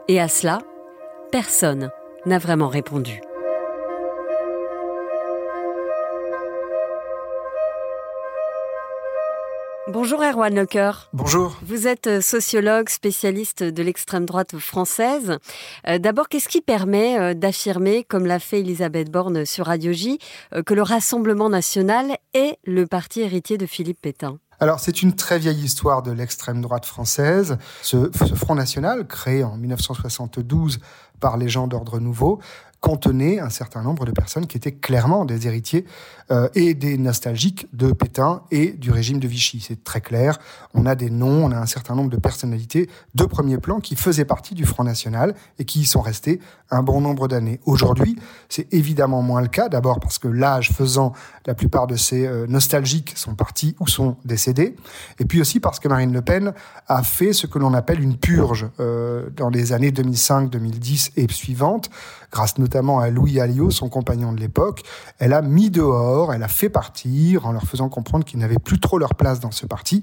et 0.06 0.20
à 0.20 0.28
cela, 0.28 0.60
personne 1.32 1.90
n'a 2.24 2.38
vraiment 2.38 2.68
répondu. 2.68 3.20
Bonjour 9.88 10.22
Erwan 10.22 10.54
Lecoeur. 10.54 11.08
Bonjour. 11.12 11.58
Vous 11.62 11.86
êtes 11.86 12.06
euh, 12.06 12.20
sociologue, 12.20 12.88
spécialiste 12.88 13.62
de 13.62 13.82
l'extrême 13.82 14.24
droite 14.24 14.56
française. 14.58 15.38
Euh, 15.86 15.98
d'abord, 15.98 16.28
qu'est-ce 16.28 16.48
qui 16.48 16.62
permet 16.62 17.18
euh, 17.18 17.34
d'affirmer, 17.34 18.02
comme 18.02 18.26
l'a 18.26 18.38
fait 18.38 18.60
Elisabeth 18.60 19.10
Borne 19.10 19.44
sur 19.44 19.66
Radio 19.66 19.92
J, 19.92 20.18
que 20.64 20.74
le 20.74 20.82
Rassemblement 20.82 21.50
national 21.50 22.16
est 22.32 22.58
le 22.64 22.86
parti 22.86 23.20
héritier 23.20 23.58
de 23.58 23.66
Philippe 23.66 24.00
Pétain? 24.00 24.38
Alors 24.61 24.80
c'est 24.80 25.02
une 25.02 25.14
très 25.14 25.38
vieille 25.38 25.62
histoire 25.62 26.02
de 26.02 26.11
l'extrême 26.11 26.61
droite 26.61 26.87
française. 26.87 27.58
Ce, 27.82 28.11
Front 28.34 28.54
National, 28.54 29.06
créé 29.06 29.44
en 29.44 29.56
1972 29.56 30.80
par 31.24 31.38
les 31.38 31.48
gens 31.48 31.66
d'ordre 31.68 32.00
nouveau 32.00 32.38
contenait 32.84 33.40
un 33.40 33.48
certain 33.48 33.80
nombre 33.80 34.04
de 34.04 34.10
personnes 34.10 34.46
qui 34.46 34.58
étaient 34.58 34.74
clairement 34.74 35.24
des 35.24 35.46
héritiers 35.46 35.86
euh, 36.30 36.50
et 36.54 36.74
des 36.74 36.98
nostalgiques 36.98 37.66
de 37.72 37.92
Pétain 37.92 38.42
et 38.50 38.72
du 38.72 38.90
régime 38.90 39.20
de 39.20 39.26
Vichy. 39.26 39.64
C'est 39.66 39.82
très 39.84 40.02
clair. 40.02 40.38
On 40.74 40.84
a 40.84 40.94
des 40.94 41.08
noms, 41.08 41.46
on 41.46 41.50
a 41.50 41.56
un 41.56 41.64
certain 41.64 41.94
nombre 41.94 42.10
de 42.10 42.18
personnalités 42.18 42.90
de 43.14 43.24
premier 43.24 43.56
plan 43.56 43.80
qui 43.80 43.96
faisaient 43.96 44.26
partie 44.26 44.54
du 44.54 44.66
Front 44.66 44.84
National 44.84 45.34
et 45.58 45.64
qui 45.64 45.80
y 45.80 45.84
sont 45.86 46.02
restés 46.02 46.40
un 46.70 46.82
bon 46.82 47.00
nombre 47.00 47.26
d'années. 47.26 47.58
Aujourd'hui, 47.64 48.18
c'est 48.50 48.70
évidemment 48.74 49.22
moins 49.22 49.40
le 49.40 49.48
cas. 49.48 49.70
D'abord 49.70 49.98
parce 49.98 50.18
que 50.18 50.28
l'âge 50.28 50.70
faisant, 50.70 51.12
la 51.46 51.54
plupart 51.54 51.86
de 51.86 51.96
ces 51.96 52.26
euh, 52.26 52.46
nostalgiques 52.46 53.14
sont 53.16 53.34
partis 53.34 53.76
ou 53.80 53.86
sont 53.86 54.18
décédés. 54.26 54.76
Et 55.18 55.24
puis 55.24 55.40
aussi 55.40 55.58
parce 55.58 55.80
que 55.80 55.88
Marine 55.88 56.12
Le 56.12 56.20
Pen 56.20 56.52
a 56.88 57.02
fait 57.02 57.32
ce 57.32 57.46
que 57.46 57.58
l'on 57.58 57.72
appelle 57.72 58.02
une 58.02 58.18
purge 58.18 58.68
euh, 58.78 59.30
dans 59.34 59.48
les 59.48 59.72
années 59.72 59.90
2005, 59.90 60.50
2010 60.50 61.12
et 61.16 61.26
suivantes 61.30 61.90
grâce 62.35 62.59
notamment 62.59 62.99
à 62.99 63.11
Louis 63.11 63.38
Alliot, 63.38 63.71
son 63.71 63.88
compagnon 63.88 64.33
de 64.33 64.40
l'époque, 64.40 64.83
elle 65.21 65.33
a 65.33 65.40
mis 65.40 65.71
dehors, 65.71 66.35
elle 66.35 66.42
a 66.42 66.49
fait 66.49 66.68
partir, 66.68 67.47
en 67.47 67.52
leur 67.52 67.62
faisant 67.62 67.88
comprendre 67.88 68.25
qu'ils 68.25 68.40
n'avaient 68.40 68.59
plus 68.59 68.80
trop 68.80 68.99
leur 68.99 69.14
place 69.14 69.38
dans 69.38 69.52
ce 69.52 69.66
parti, 69.66 70.02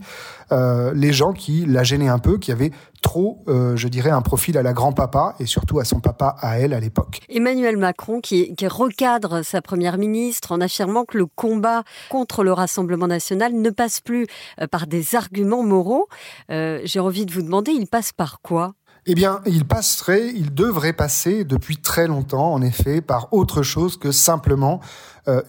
euh, 0.54 0.94
les 0.96 1.12
gens 1.12 1.34
qui 1.34 1.66
la 1.66 1.84
gênaient 1.84 2.08
un 2.08 2.20
peu, 2.20 2.38
qui 2.38 2.54
avaient 2.54 2.72
trop, 3.02 3.44
euh, 3.50 3.76
je 3.76 3.90
dirais, 3.90 4.12
un 4.12 4.22
profil 4.22 4.58
à 4.58 4.64
la 4.64 4.72
grand-papa 4.72 5.36
et 5.40 5.46
surtout 5.46 5.80
à 5.80 5.84
son 5.84 6.00
papa 6.00 6.38
à 6.40 6.58
elle 6.58 6.74
à 6.74 6.80
l'époque. 6.80 7.20
Emmanuel 7.28 7.76
Macron 7.76 8.22
qui, 8.22 8.56
qui, 8.56 8.68
recadre 8.68 9.44
sa 9.44 9.62
première 9.62 9.98
ministre 9.98 10.54
en 10.54 10.62
affirmant 10.62 11.04
que 11.04 11.18
le 11.18 11.26
combat 11.26 11.84
contre 12.10 12.46
le 12.46 12.54
Rassemblement 12.54 13.08
national 13.08 13.54
ne 13.54 13.70
passe 13.72 14.00
plus 14.00 14.28
euh, 14.62 14.68
par 14.68 14.88
des 14.88 15.16
arguments 15.16 15.64
moraux. 15.64 16.08
J'ai 16.50 17.00
envie 17.00 17.26
de 17.26 17.34
vous 17.34 17.42
demander, 17.42 17.72
il 17.72 17.88
passe 17.88 18.14
par 18.14 18.40
quoi? 18.42 18.74
Eh 19.08 19.16
bien, 19.16 19.42
il 19.48 19.66
passerait, 19.66 20.32
il 20.36 20.54
devrait 20.54 20.94
passer 20.94 21.44
depuis 21.44 21.78
très 21.78 22.08
longtemps, 22.08 22.54
en 22.54 22.62
effet, 22.62 23.02
par 23.02 23.34
autre 23.34 23.64
chose 23.64 23.98
que 23.98 24.12
simplement 24.12 24.80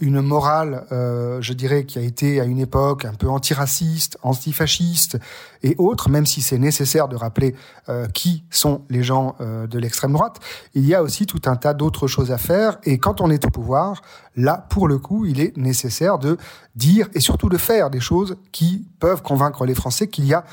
une 0.01 0.21
morale, 0.21 0.85
euh, 0.93 1.41
je 1.41 1.53
dirais, 1.53 1.85
qui 1.85 1.99
a 1.99 2.03
été 2.03 2.41
à 2.41 2.45
une 2.45 2.59
époque 2.59 3.05
un 3.05 3.15
peu 3.15 3.29
antiraciste, 3.29 4.19
antifasciste 4.23 5.19
et 5.63 5.75
autres, 5.79 6.09
même 6.09 6.27
si 6.27 6.43
c'est 6.43 6.59
nécessaire 6.59 7.09
de 7.09 7.17
rappeler 7.17 7.55
euh, 7.89 8.07
qui 8.09 8.45
sont 8.51 8.83
les 8.91 9.03
gens 9.03 9.37
de 9.41 9.79
l'extrême 9.79 10.13
droite, 10.13 10.41
il 10.75 10.87
y 10.87 10.95
a 10.95 11.03
aussi 11.03 11.27
tout 11.27 11.41
un 11.47 11.57
tas 11.57 11.75
d'autres 11.75 12.07
choses 12.07 12.33
à 12.33 12.39
faire. 12.39 12.79
Et 12.85 12.99
quand 12.99 13.21
on 13.21 13.31
est 13.31 13.45
au 13.47 13.51
pouvoir, 13.51 14.03
là, 14.37 14.67
pour 14.71 14.89
le 14.89 14.99
coup, 14.99 15.25
il 15.25 15.41
est 15.41 15.57
nécessaire 15.57 16.19
de 16.19 16.37
dire 16.75 17.09
et 17.15 17.21
surtout 17.21 17.49
de 17.49 17.59
faire 17.59 17.91
des 17.91 18.01
choses 18.01 18.37
qui 18.51 18.87
peuvent 18.99 19.23
convaincre 19.23 19.65
les 19.65 19.75
Français 19.75 20.09
qu'il 20.09 20.27
y 20.27 20.35
a 20.35 20.45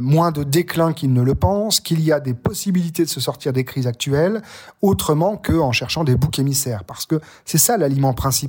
moins 0.00 0.30
de 0.30 0.44
déclin 0.44 0.92
qu'ils 0.92 1.12
ne 1.12 1.22
le 1.22 1.34
pensent, 1.34 1.80
qu'il 1.80 2.00
y 2.00 2.12
a 2.12 2.20
des 2.20 2.34
possibilités 2.34 3.04
de 3.04 3.08
se 3.08 3.20
sortir 3.20 3.52
des 3.52 3.64
crises 3.64 3.88
actuelles 3.88 4.40
autrement 4.80 5.36
qu'en 5.36 5.72
cherchant 5.72 6.04
des 6.04 6.14
boucs 6.14 6.38
émissaires. 6.38 6.84
Parce 6.84 7.04
que 7.04 7.20
c'est 7.44 7.58
ça 7.58 7.76
l'aliment 7.76 8.14
principal 8.14 8.45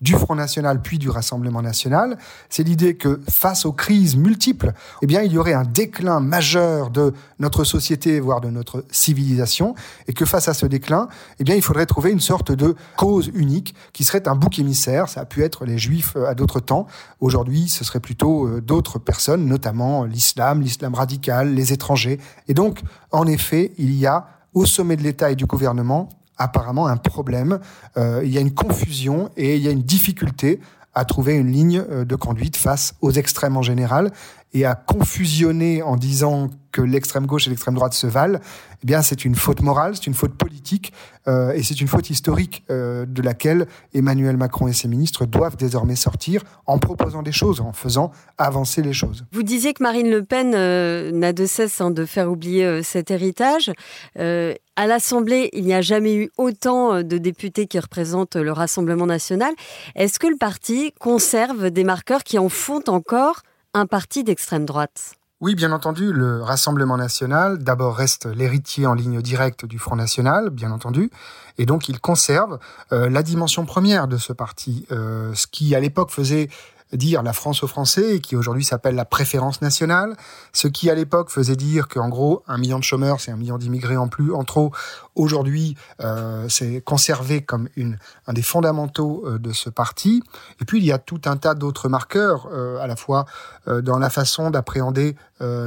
du 0.00 0.14
Front 0.14 0.34
National 0.34 0.80
puis 0.80 0.98
du 0.98 1.10
Rassemblement 1.10 1.62
National, 1.62 2.18
c'est 2.48 2.62
l'idée 2.62 2.96
que 2.96 3.20
face 3.28 3.66
aux 3.66 3.72
crises 3.72 4.16
multiples, 4.16 4.72
eh 5.02 5.06
bien, 5.06 5.22
il 5.22 5.32
y 5.32 5.38
aurait 5.38 5.54
un 5.54 5.64
déclin 5.64 6.20
majeur 6.20 6.90
de 6.90 7.12
notre 7.38 7.64
société, 7.64 8.20
voire 8.20 8.40
de 8.40 8.48
notre 8.48 8.84
civilisation, 8.90 9.74
et 10.08 10.12
que 10.12 10.24
face 10.24 10.48
à 10.48 10.54
ce 10.54 10.66
déclin, 10.66 11.08
eh 11.38 11.44
bien, 11.44 11.54
il 11.54 11.62
faudrait 11.62 11.86
trouver 11.86 12.10
une 12.10 12.20
sorte 12.20 12.52
de 12.52 12.74
cause 12.96 13.30
unique 13.34 13.74
qui 13.92 14.04
serait 14.04 14.28
un 14.28 14.34
bouc 14.34 14.58
émissaire. 14.58 15.08
Ça 15.08 15.22
a 15.22 15.24
pu 15.24 15.42
être 15.42 15.64
les 15.64 15.78
Juifs 15.78 16.14
euh, 16.16 16.28
à 16.28 16.34
d'autres 16.34 16.60
temps. 16.60 16.86
Aujourd'hui, 17.20 17.68
ce 17.68 17.84
serait 17.84 18.00
plutôt 18.00 18.46
euh, 18.46 18.60
d'autres 18.60 18.98
personnes, 18.98 19.46
notamment 19.46 20.04
l'islam, 20.04 20.60
l'islam 20.60 20.94
radical, 20.94 21.54
les 21.54 21.72
étrangers. 21.72 22.18
Et 22.48 22.54
donc, 22.54 22.80
en 23.10 23.26
effet, 23.26 23.72
il 23.78 23.94
y 23.94 24.06
a 24.06 24.26
au 24.54 24.66
sommet 24.66 24.96
de 24.96 25.02
l'État 25.02 25.30
et 25.30 25.36
du 25.36 25.46
gouvernement 25.46 26.08
apparemment 26.40 26.88
un 26.88 26.96
problème. 26.96 27.60
Euh, 27.96 28.22
il 28.24 28.32
y 28.32 28.38
a 28.38 28.40
une 28.40 28.54
confusion 28.54 29.30
et 29.36 29.56
il 29.56 29.62
y 29.62 29.68
a 29.68 29.70
une 29.70 29.82
difficulté 29.82 30.58
à 30.94 31.04
trouver 31.04 31.34
une 31.34 31.52
ligne 31.52 31.84
euh, 31.90 32.04
de 32.04 32.16
conduite 32.16 32.56
face 32.56 32.94
aux 33.00 33.12
extrêmes 33.12 33.56
en 33.56 33.62
général 33.62 34.10
et 34.52 34.64
à 34.64 34.74
confusionner 34.74 35.82
en 35.82 35.96
disant 35.96 36.50
que 36.72 36.82
l'extrême 36.82 37.26
gauche 37.26 37.46
et 37.46 37.50
l'extrême 37.50 37.74
droite 37.74 37.94
se 37.94 38.06
valent, 38.06 38.38
eh 38.82 38.86
bien 38.86 39.02
c'est 39.02 39.24
une 39.24 39.34
faute 39.34 39.60
morale, 39.60 39.94
c'est 39.96 40.06
une 40.06 40.14
faute 40.14 40.34
politique 40.34 40.92
euh, 41.28 41.52
et 41.52 41.62
c'est 41.62 41.80
une 41.80 41.88
faute 41.88 42.10
historique 42.10 42.64
euh, 42.70 43.06
de 43.06 43.22
laquelle 43.22 43.66
Emmanuel 43.92 44.36
Macron 44.36 44.68
et 44.68 44.72
ses 44.72 44.88
ministres 44.88 45.26
doivent 45.26 45.56
désormais 45.56 45.96
sortir 45.96 46.42
en 46.66 46.78
proposant 46.78 47.22
des 47.22 47.32
choses, 47.32 47.60
en 47.60 47.72
faisant 47.72 48.12
avancer 48.38 48.82
les 48.82 48.92
choses. 48.92 49.24
Vous 49.32 49.42
disiez 49.42 49.72
que 49.72 49.82
Marine 49.82 50.10
Le 50.10 50.24
Pen 50.24 50.54
euh, 50.54 51.10
n'a 51.12 51.32
de 51.32 51.46
cesse 51.46 51.80
hein, 51.80 51.90
de 51.90 52.04
faire 52.04 52.30
oublier 52.30 52.82
cet 52.82 53.10
héritage. 53.10 53.72
à 54.16 54.86
l'Assemblée, 54.86 55.50
il 55.52 55.64
n'y 55.64 55.74
a 55.74 55.82
jamais 55.82 56.14
eu 56.14 56.30
autant 56.38 57.02
de 57.02 57.18
députés 57.18 57.66
qui 57.66 57.78
représentent 57.78 58.36
le 58.36 58.52
Rassemblement 58.52 59.06
national. 59.06 59.52
Est-ce 59.94 60.18
que 60.18 60.26
le 60.26 60.36
parti 60.36 60.92
conserve 60.98 61.70
des 61.70 61.84
marqueurs 61.84 62.24
qui 62.24 62.38
en 62.38 62.48
font 62.48 62.82
encore 62.86 63.42
un 63.74 63.86
parti 63.86 64.24
d'extrême 64.24 64.64
droite. 64.64 65.12
Oui, 65.40 65.54
bien 65.54 65.72
entendu, 65.72 66.12
le 66.12 66.42
Rassemblement 66.42 66.98
national, 66.98 67.58
d'abord, 67.58 67.96
reste 67.96 68.26
l'héritier 68.26 68.86
en 68.86 68.92
ligne 68.92 69.22
directe 69.22 69.64
du 69.64 69.78
Front 69.78 69.96
national, 69.96 70.50
bien 70.50 70.70
entendu, 70.70 71.10
et 71.56 71.64
donc 71.64 71.88
il 71.88 71.98
conserve 71.98 72.58
euh, 72.92 73.08
la 73.08 73.22
dimension 73.22 73.64
première 73.64 74.06
de 74.06 74.18
ce 74.18 74.34
parti, 74.34 74.86
euh, 74.92 75.32
ce 75.34 75.46
qui 75.46 75.74
à 75.74 75.80
l'époque 75.80 76.10
faisait 76.10 76.50
dire 76.92 77.22
la 77.22 77.32
France 77.32 77.62
aux 77.62 77.66
Français, 77.66 78.20
qui 78.20 78.36
aujourd'hui 78.36 78.64
s'appelle 78.64 78.94
la 78.94 79.04
préférence 79.04 79.62
nationale, 79.62 80.16
ce 80.52 80.68
qui 80.68 80.90
à 80.90 80.94
l'époque 80.94 81.30
faisait 81.30 81.56
dire 81.56 81.88
qu'en 81.88 82.08
gros, 82.08 82.42
un 82.48 82.58
million 82.58 82.78
de 82.78 82.84
chômeurs, 82.84 83.20
c'est 83.20 83.30
un 83.30 83.36
million 83.36 83.58
d'immigrés 83.58 83.96
en 83.96 84.08
plus, 84.08 84.32
en 84.32 84.44
trop, 84.44 84.72
aujourd'hui, 85.14 85.76
euh, 86.00 86.46
c'est 86.48 86.80
conservé 86.80 87.42
comme 87.42 87.68
une, 87.76 87.98
un 88.26 88.32
des 88.32 88.42
fondamentaux 88.42 89.24
euh, 89.26 89.38
de 89.38 89.52
ce 89.52 89.70
parti. 89.70 90.22
Et 90.60 90.64
puis, 90.64 90.78
il 90.78 90.84
y 90.84 90.92
a 90.92 90.98
tout 90.98 91.20
un 91.24 91.36
tas 91.36 91.54
d'autres 91.54 91.88
marqueurs, 91.88 92.48
euh, 92.52 92.78
à 92.78 92.86
la 92.86 92.96
fois 92.96 93.26
euh, 93.68 93.82
dans 93.82 93.98
la 93.98 94.10
façon 94.10 94.50
d'appréhender 94.50 95.16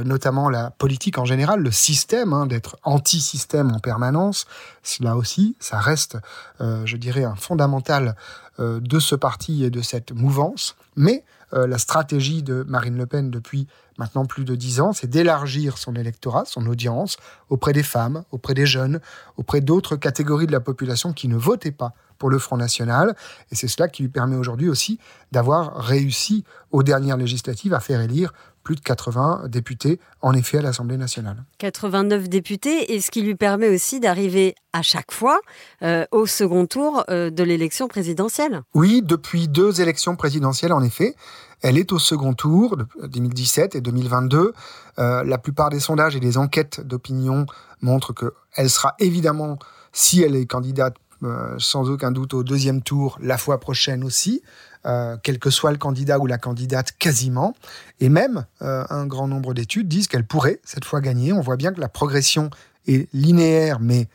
notamment 0.04 0.50
la 0.50 0.70
politique 0.70 1.18
en 1.18 1.24
général, 1.24 1.58
le 1.58 1.72
système, 1.72 2.32
hein, 2.32 2.46
d'être 2.46 2.76
anti-système 2.84 3.72
en 3.72 3.80
permanence. 3.80 4.46
Cela 4.84 5.16
aussi, 5.16 5.56
ça 5.58 5.80
reste, 5.80 6.18
je 6.60 6.96
dirais, 6.96 7.24
un 7.24 7.34
fondamental 7.34 8.16
de 8.58 8.98
ce 8.98 9.14
parti 9.14 9.64
et 9.64 9.70
de 9.70 9.80
cette 9.80 10.12
mouvance. 10.12 10.76
Mais 10.94 11.24
euh, 11.54 11.66
la 11.66 11.78
stratégie 11.78 12.42
de 12.42 12.64
Marine 12.66 12.96
Le 12.96 13.06
Pen 13.06 13.30
depuis 13.30 13.66
maintenant 13.98 14.24
plus 14.24 14.44
de 14.44 14.54
dix 14.54 14.80
ans, 14.80 14.92
c'est 14.92 15.08
d'élargir 15.08 15.78
son 15.78 15.94
électorat, 15.94 16.44
son 16.46 16.66
audience, 16.66 17.16
auprès 17.48 17.72
des 17.72 17.82
femmes, 17.82 18.24
auprès 18.32 18.54
des 18.54 18.66
jeunes, 18.66 19.00
auprès 19.36 19.60
d'autres 19.60 19.96
catégories 19.96 20.46
de 20.46 20.52
la 20.52 20.60
population 20.60 21.12
qui 21.12 21.28
ne 21.28 21.36
votaient 21.36 21.72
pas 21.72 21.92
pour 22.18 22.30
le 22.30 22.38
Front 22.38 22.56
National. 22.56 23.14
Et 23.50 23.54
c'est 23.54 23.68
cela 23.68 23.88
qui 23.88 24.02
lui 24.02 24.08
permet 24.08 24.36
aujourd'hui 24.36 24.68
aussi 24.68 24.98
d'avoir 25.32 25.76
réussi 25.76 26.44
aux 26.70 26.82
dernières 26.82 27.16
législatives 27.16 27.74
à 27.74 27.80
faire 27.80 28.00
élire 28.00 28.32
plus 28.64 28.74
de 28.74 28.80
80 28.80 29.44
députés, 29.48 30.00
en 30.22 30.32
effet, 30.32 30.58
à 30.58 30.62
l'Assemblée 30.62 30.96
nationale. 30.96 31.44
89 31.58 32.28
députés, 32.30 32.94
et 32.94 33.00
ce 33.00 33.10
qui 33.10 33.20
lui 33.20 33.34
permet 33.34 33.68
aussi 33.68 34.00
d'arriver 34.00 34.54
à 34.72 34.80
chaque 34.80 35.12
fois 35.12 35.38
euh, 35.82 36.06
au 36.10 36.26
second 36.26 36.66
tour 36.66 37.04
euh, 37.10 37.30
de 37.30 37.44
l'élection 37.44 37.86
présidentielle. 37.88 38.62
Oui, 38.74 39.02
depuis 39.04 39.48
deux 39.48 39.82
élections 39.82 40.16
présidentielles, 40.16 40.72
en 40.72 40.82
effet. 40.82 41.14
Elle 41.64 41.78
est 41.78 41.92
au 41.92 41.98
second 41.98 42.34
tour, 42.34 42.76
2017 43.02 43.74
et 43.74 43.80
2022. 43.80 44.52
Euh, 44.98 45.24
la 45.24 45.38
plupart 45.38 45.70
des 45.70 45.80
sondages 45.80 46.14
et 46.14 46.20
des 46.20 46.36
enquêtes 46.36 46.82
d'opinion 46.82 47.46
montrent 47.80 48.12
qu'elle 48.12 48.68
sera 48.68 48.94
évidemment, 48.98 49.58
si 49.90 50.22
elle 50.22 50.36
est 50.36 50.44
candidate 50.44 50.96
euh, 51.22 51.54
sans 51.58 51.88
aucun 51.88 52.10
doute 52.10 52.34
au 52.34 52.42
deuxième 52.42 52.82
tour 52.82 53.16
la 53.22 53.38
fois 53.38 53.58
prochaine 53.58 54.04
aussi, 54.04 54.42
euh, 54.84 55.16
quel 55.22 55.38
que 55.38 55.48
soit 55.48 55.72
le 55.72 55.78
candidat 55.78 56.18
ou 56.18 56.26
la 56.26 56.36
candidate 56.36 56.92
quasiment. 56.98 57.54
Et 57.98 58.10
même 58.10 58.44
euh, 58.60 58.84
un 58.90 59.06
grand 59.06 59.26
nombre 59.26 59.54
d'études 59.54 59.88
disent 59.88 60.06
qu'elle 60.06 60.26
pourrait 60.26 60.60
cette 60.64 60.84
fois 60.84 61.00
gagner. 61.00 61.32
On 61.32 61.40
voit 61.40 61.56
bien 61.56 61.72
que 61.72 61.80
la 61.80 61.88
progression 61.88 62.50
est 62.86 63.08
linéaire 63.14 63.80
mais 63.80 64.08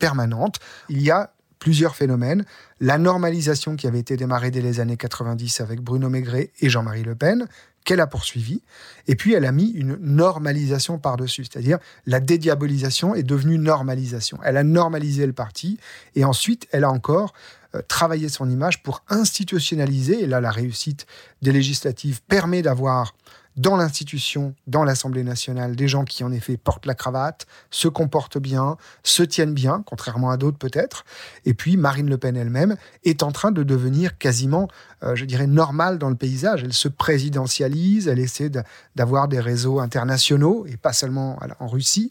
permanente. 0.00 0.58
Il 0.88 1.00
y 1.00 1.12
a 1.12 1.30
plusieurs 1.58 1.96
phénomènes. 1.96 2.44
La 2.80 2.98
normalisation 2.98 3.76
qui 3.76 3.86
avait 3.86 3.98
été 3.98 4.16
démarrée 4.16 4.50
dès 4.50 4.60
les 4.60 4.80
années 4.80 4.96
90 4.96 5.60
avec 5.60 5.80
Bruno 5.80 6.08
Maigret 6.08 6.50
et 6.60 6.68
Jean-Marie 6.68 7.02
Le 7.02 7.14
Pen, 7.14 7.48
qu'elle 7.84 8.00
a 8.00 8.06
poursuivi. 8.06 8.60
Et 9.06 9.14
puis, 9.14 9.32
elle 9.32 9.46
a 9.46 9.52
mis 9.52 9.70
une 9.70 9.96
normalisation 9.96 10.98
par-dessus, 10.98 11.44
c'est-à-dire 11.44 11.78
la 12.04 12.20
dédiabolisation 12.20 13.14
est 13.14 13.22
devenue 13.22 13.56
normalisation. 13.56 14.38
Elle 14.44 14.58
a 14.58 14.62
normalisé 14.62 15.26
le 15.26 15.32
parti 15.32 15.78
et 16.14 16.24
ensuite, 16.24 16.68
elle 16.70 16.84
a 16.84 16.90
encore 16.90 17.32
euh, 17.74 17.80
travaillé 17.88 18.28
son 18.28 18.50
image 18.50 18.82
pour 18.82 19.02
institutionnaliser. 19.08 20.22
Et 20.22 20.26
là, 20.26 20.40
la 20.40 20.50
réussite 20.50 21.06
des 21.40 21.52
législatives 21.52 22.20
permet 22.28 22.60
d'avoir 22.60 23.14
dans 23.58 23.76
l'institution, 23.76 24.54
dans 24.66 24.84
l'Assemblée 24.84 25.24
nationale, 25.24 25.74
des 25.74 25.88
gens 25.88 26.04
qui 26.04 26.22
en 26.22 26.30
effet 26.32 26.56
portent 26.56 26.86
la 26.86 26.94
cravate, 26.94 27.46
se 27.70 27.88
comportent 27.88 28.38
bien, 28.38 28.76
se 29.02 29.22
tiennent 29.22 29.52
bien, 29.52 29.82
contrairement 29.84 30.30
à 30.30 30.36
d'autres 30.36 30.58
peut-être. 30.58 31.04
Et 31.44 31.54
puis 31.54 31.76
Marine 31.76 32.08
Le 32.08 32.18
Pen 32.18 32.36
elle-même 32.36 32.76
est 33.04 33.22
en 33.22 33.32
train 33.32 33.50
de 33.50 33.64
devenir 33.64 34.16
quasiment, 34.16 34.68
euh, 35.02 35.16
je 35.16 35.24
dirais, 35.24 35.48
normale 35.48 35.98
dans 35.98 36.08
le 36.08 36.14
paysage. 36.14 36.62
Elle 36.62 36.72
se 36.72 36.88
présidentialise, 36.88 38.06
elle 38.06 38.20
essaie 38.20 38.50
d'avoir 38.94 39.26
des 39.26 39.40
réseaux 39.40 39.80
internationaux 39.80 40.64
et 40.66 40.76
pas 40.76 40.92
seulement 40.92 41.38
en 41.58 41.66
Russie. 41.66 42.10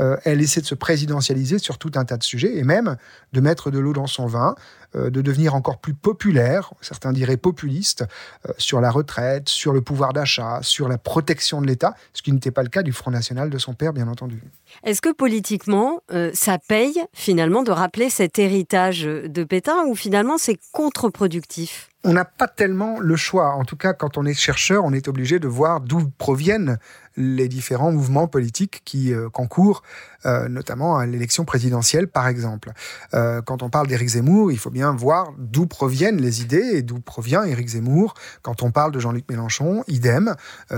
Euh, 0.00 0.16
elle 0.24 0.40
essaie 0.40 0.62
de 0.62 0.66
se 0.66 0.74
présidentialiser 0.74 1.58
sur 1.58 1.76
tout 1.76 1.92
un 1.96 2.04
tas 2.06 2.16
de 2.16 2.24
sujets 2.24 2.56
et 2.56 2.64
même 2.64 2.96
de 3.34 3.40
mettre 3.40 3.70
de 3.70 3.78
l'eau 3.78 3.92
dans 3.92 4.06
son 4.06 4.26
vin. 4.26 4.54
Euh, 4.96 5.10
de 5.10 5.20
devenir 5.20 5.54
encore 5.54 5.78
plus 5.78 5.94
populaire, 5.94 6.72
certains 6.80 7.12
diraient 7.12 7.36
populiste, 7.36 8.04
euh, 8.48 8.52
sur 8.58 8.80
la 8.80 8.90
retraite, 8.90 9.48
sur 9.48 9.72
le 9.72 9.80
pouvoir 9.80 10.12
d'achat, 10.12 10.60
sur 10.62 10.88
la 10.88 10.98
protection 10.98 11.60
de 11.60 11.66
l'État, 11.66 11.94
ce 12.12 12.22
qui 12.22 12.32
n'était 12.32 12.50
pas 12.50 12.62
le 12.62 12.68
cas 12.68 12.82
du 12.82 12.92
Front 12.92 13.10
National 13.10 13.50
de 13.50 13.58
son 13.58 13.74
père, 13.74 13.92
bien 13.92 14.08
entendu. 14.08 14.42
Est-ce 14.84 15.00
que 15.00 15.12
politiquement, 15.12 16.00
euh, 16.12 16.30
ça 16.34 16.58
paye 16.58 17.02
finalement 17.12 17.62
de 17.62 17.70
rappeler 17.70 18.10
cet 18.10 18.38
héritage 18.38 19.02
de 19.02 19.44
Pétain 19.44 19.84
ou 19.86 19.94
finalement 19.94 20.38
c'est 20.38 20.58
contre-productif? 20.72 21.88
On 22.04 22.12
n'a 22.12 22.24
pas 22.24 22.48
tellement 22.48 23.00
le 23.00 23.16
choix. 23.16 23.54
En 23.54 23.64
tout 23.64 23.76
cas, 23.76 23.92
quand 23.92 24.16
on 24.16 24.24
est 24.24 24.34
chercheur, 24.34 24.84
on 24.84 24.92
est 24.92 25.08
obligé 25.08 25.38
de 25.38 25.48
voir 25.48 25.80
d'où 25.80 26.08
proviennent 26.18 26.78
les 27.16 27.48
différents 27.48 27.92
mouvements 27.92 28.28
politiques 28.28 28.82
qui 28.84 29.12
euh, 29.12 29.28
concourent, 29.30 29.82
euh, 30.26 30.48
notamment 30.48 30.98
à 30.98 31.06
l'élection 31.06 31.44
présidentielle, 31.44 32.08
par 32.08 32.28
exemple. 32.28 32.72
Euh, 33.14 33.42
quand 33.42 33.62
on 33.62 33.70
parle 33.70 33.86
d'Éric 33.86 34.08
Zemmour, 34.08 34.52
il 34.52 34.58
faut 34.58 34.70
bien 34.70 34.92
voir 34.92 35.32
d'où 35.38 35.66
proviennent 35.66 36.20
les 36.20 36.42
idées 36.42 36.72
et 36.74 36.82
d'où 36.82 37.00
provient 37.00 37.44
Éric 37.44 37.68
Zemmour. 37.68 38.14
Quand 38.42 38.62
on 38.62 38.70
parle 38.70 38.92
de 38.92 39.00
Jean-Luc 39.00 39.24
Mélenchon, 39.28 39.84
idem. 39.88 40.34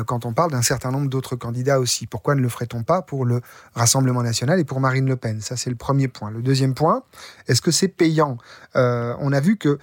quand 0.07 0.27
on 0.27 0.33
parle 0.33 0.51
d'un 0.51 0.63
certain 0.63 0.91
nombre 0.91 1.09
d'autres 1.09 1.37
candidats 1.37 1.81
aussi. 1.81 2.07
Pourquoi 2.07 2.35
ne 2.35 2.41
le 2.41 2.49
ferait-on 2.49 2.83
pas 2.83 3.03
pour 3.03 3.25
le 3.25 3.41
Rassemblement 3.75 4.23
national 4.23 4.59
et 4.61 4.65
pour 4.65 4.81
Marine 4.81 5.07
Le 5.07 5.17
Pen? 5.17 5.41
Ça, 5.41 5.57
c'est 5.57 5.71
le 5.71 5.77
premier 5.77 6.09
point. 6.09 6.31
Le 6.31 6.43
deuxième 6.43 6.75
point, 6.75 7.03
est-ce 7.47 7.61
que 7.61 7.71
c'est 7.71 7.89
payant? 7.89 8.39
On 8.75 9.33
a 9.33 9.41
vu 9.41 9.57
que 9.57 9.79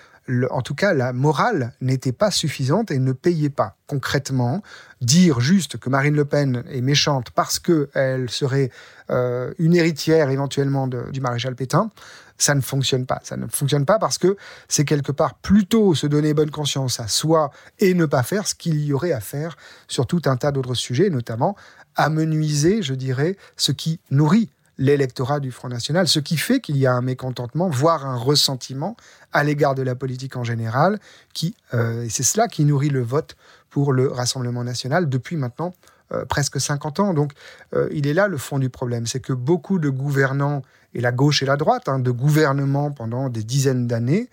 en 0.50 0.62
tout 0.62 0.76
cas, 0.76 0.94
la 0.94 1.14
morale 1.14 1.74
n'était 1.82 2.12
pas 2.12 2.32
suffisante 2.32 2.92
et 2.92 3.00
ne 3.00 3.12
payait 3.12 3.50
pas. 3.50 3.76
Concrètement, 3.88 4.64
dire 5.02 5.40
juste 5.40 5.78
que 5.78 5.90
Marine 5.90 6.16
Le 6.16 6.26
Pen 6.26 6.64
est 6.70 6.82
méchante 6.82 7.30
parce 7.32 7.60
qu'elle 7.60 8.30
serait 8.30 8.72
euh, 9.12 9.54
une 9.60 9.76
héritière 9.76 10.30
éventuellement 10.32 10.88
du 10.88 11.22
maréchal 11.22 11.56
Pétain, 11.56 11.92
ça 12.38 12.56
ne 12.56 12.62
fonctionne 12.62 13.06
pas. 13.06 13.20
Ça 13.24 13.38
ne 13.38 13.48
fonctionne 13.48 13.86
pas 13.86 14.00
parce 14.00 14.18
que 14.18 14.36
c'est 14.68 14.86
quelque 14.86 15.12
part 15.12 15.36
plutôt 15.36 15.94
se 15.94 16.08
donner 16.08 16.34
bonne 16.34 16.52
conscience 16.52 17.00
à 17.00 17.08
soi 17.08 17.52
et 17.80 17.94
ne 17.94 18.06
pas 18.06 18.24
faire 18.24 18.48
ce 18.48 18.56
qu'il 18.56 18.84
y 18.84 18.94
aurait 18.94 19.14
à 19.14 19.22
faire 19.22 19.58
sur 19.88 20.08
tout 20.08 20.22
un 20.26 20.38
tas 20.38 20.52
d'autres 20.52 20.76
sujets, 20.76 21.10
notamment 21.10 21.56
amenuiser, 21.96 22.82
je 22.82 22.94
dirais, 22.94 23.38
ce 23.56 23.72
qui 23.72 24.00
nourrit 24.12 24.50
l'électorat 24.78 25.40
du 25.40 25.52
Front 25.52 25.70
National, 25.70 26.08
ce 26.08 26.20
qui 26.20 26.38
fait 26.38 26.60
qu'il 26.60 26.78
y 26.78 26.86
a 26.86 26.94
un 26.94 27.02
mécontentement, 27.02 27.70
voire 27.70 28.06
un 28.06 28.18
ressentiment 28.18 28.96
à 29.32 29.44
l'égard 29.44 29.76
de 29.76 29.82
la 29.82 29.96
politique 29.96 30.36
en 30.36 30.44
général, 30.44 31.00
qui, 31.34 31.56
euh, 31.74 32.04
et 32.04 32.10
c'est 32.10 32.24
cela 32.24 32.48
qui 32.48 32.66
nourrit 32.66 32.90
le 32.90 33.02
vote 33.02 33.36
pour 33.70 33.94
le 33.94 34.08
Rassemblement 34.08 34.64
national 34.64 35.10
depuis 35.10 35.36
maintenant 35.36 35.74
euh, 36.14 36.26
presque 36.26 36.60
50 36.60 37.00
ans. 37.00 37.14
Donc 37.14 37.32
euh, 37.74 37.88
il 37.92 38.08
est 38.08 38.14
là 38.14 38.28
le 38.28 38.38
fond 38.38 38.60
du 38.60 38.70
problème, 38.70 39.08
c'est 39.08 39.20
que 39.20 39.34
beaucoup 39.34 39.80
de 39.80 39.90
gouvernants, 39.90 40.62
et 40.94 41.02
la 41.02 41.12
gauche 41.12 41.44
et 41.44 41.46
la 41.46 41.58
droite, 41.58 41.90
hein, 41.90 42.00
de 42.00 42.12
gouvernements 42.12 42.92
pendant 42.92 43.28
des 43.30 43.44
dizaines 43.44 43.88
d'années, 43.88 44.30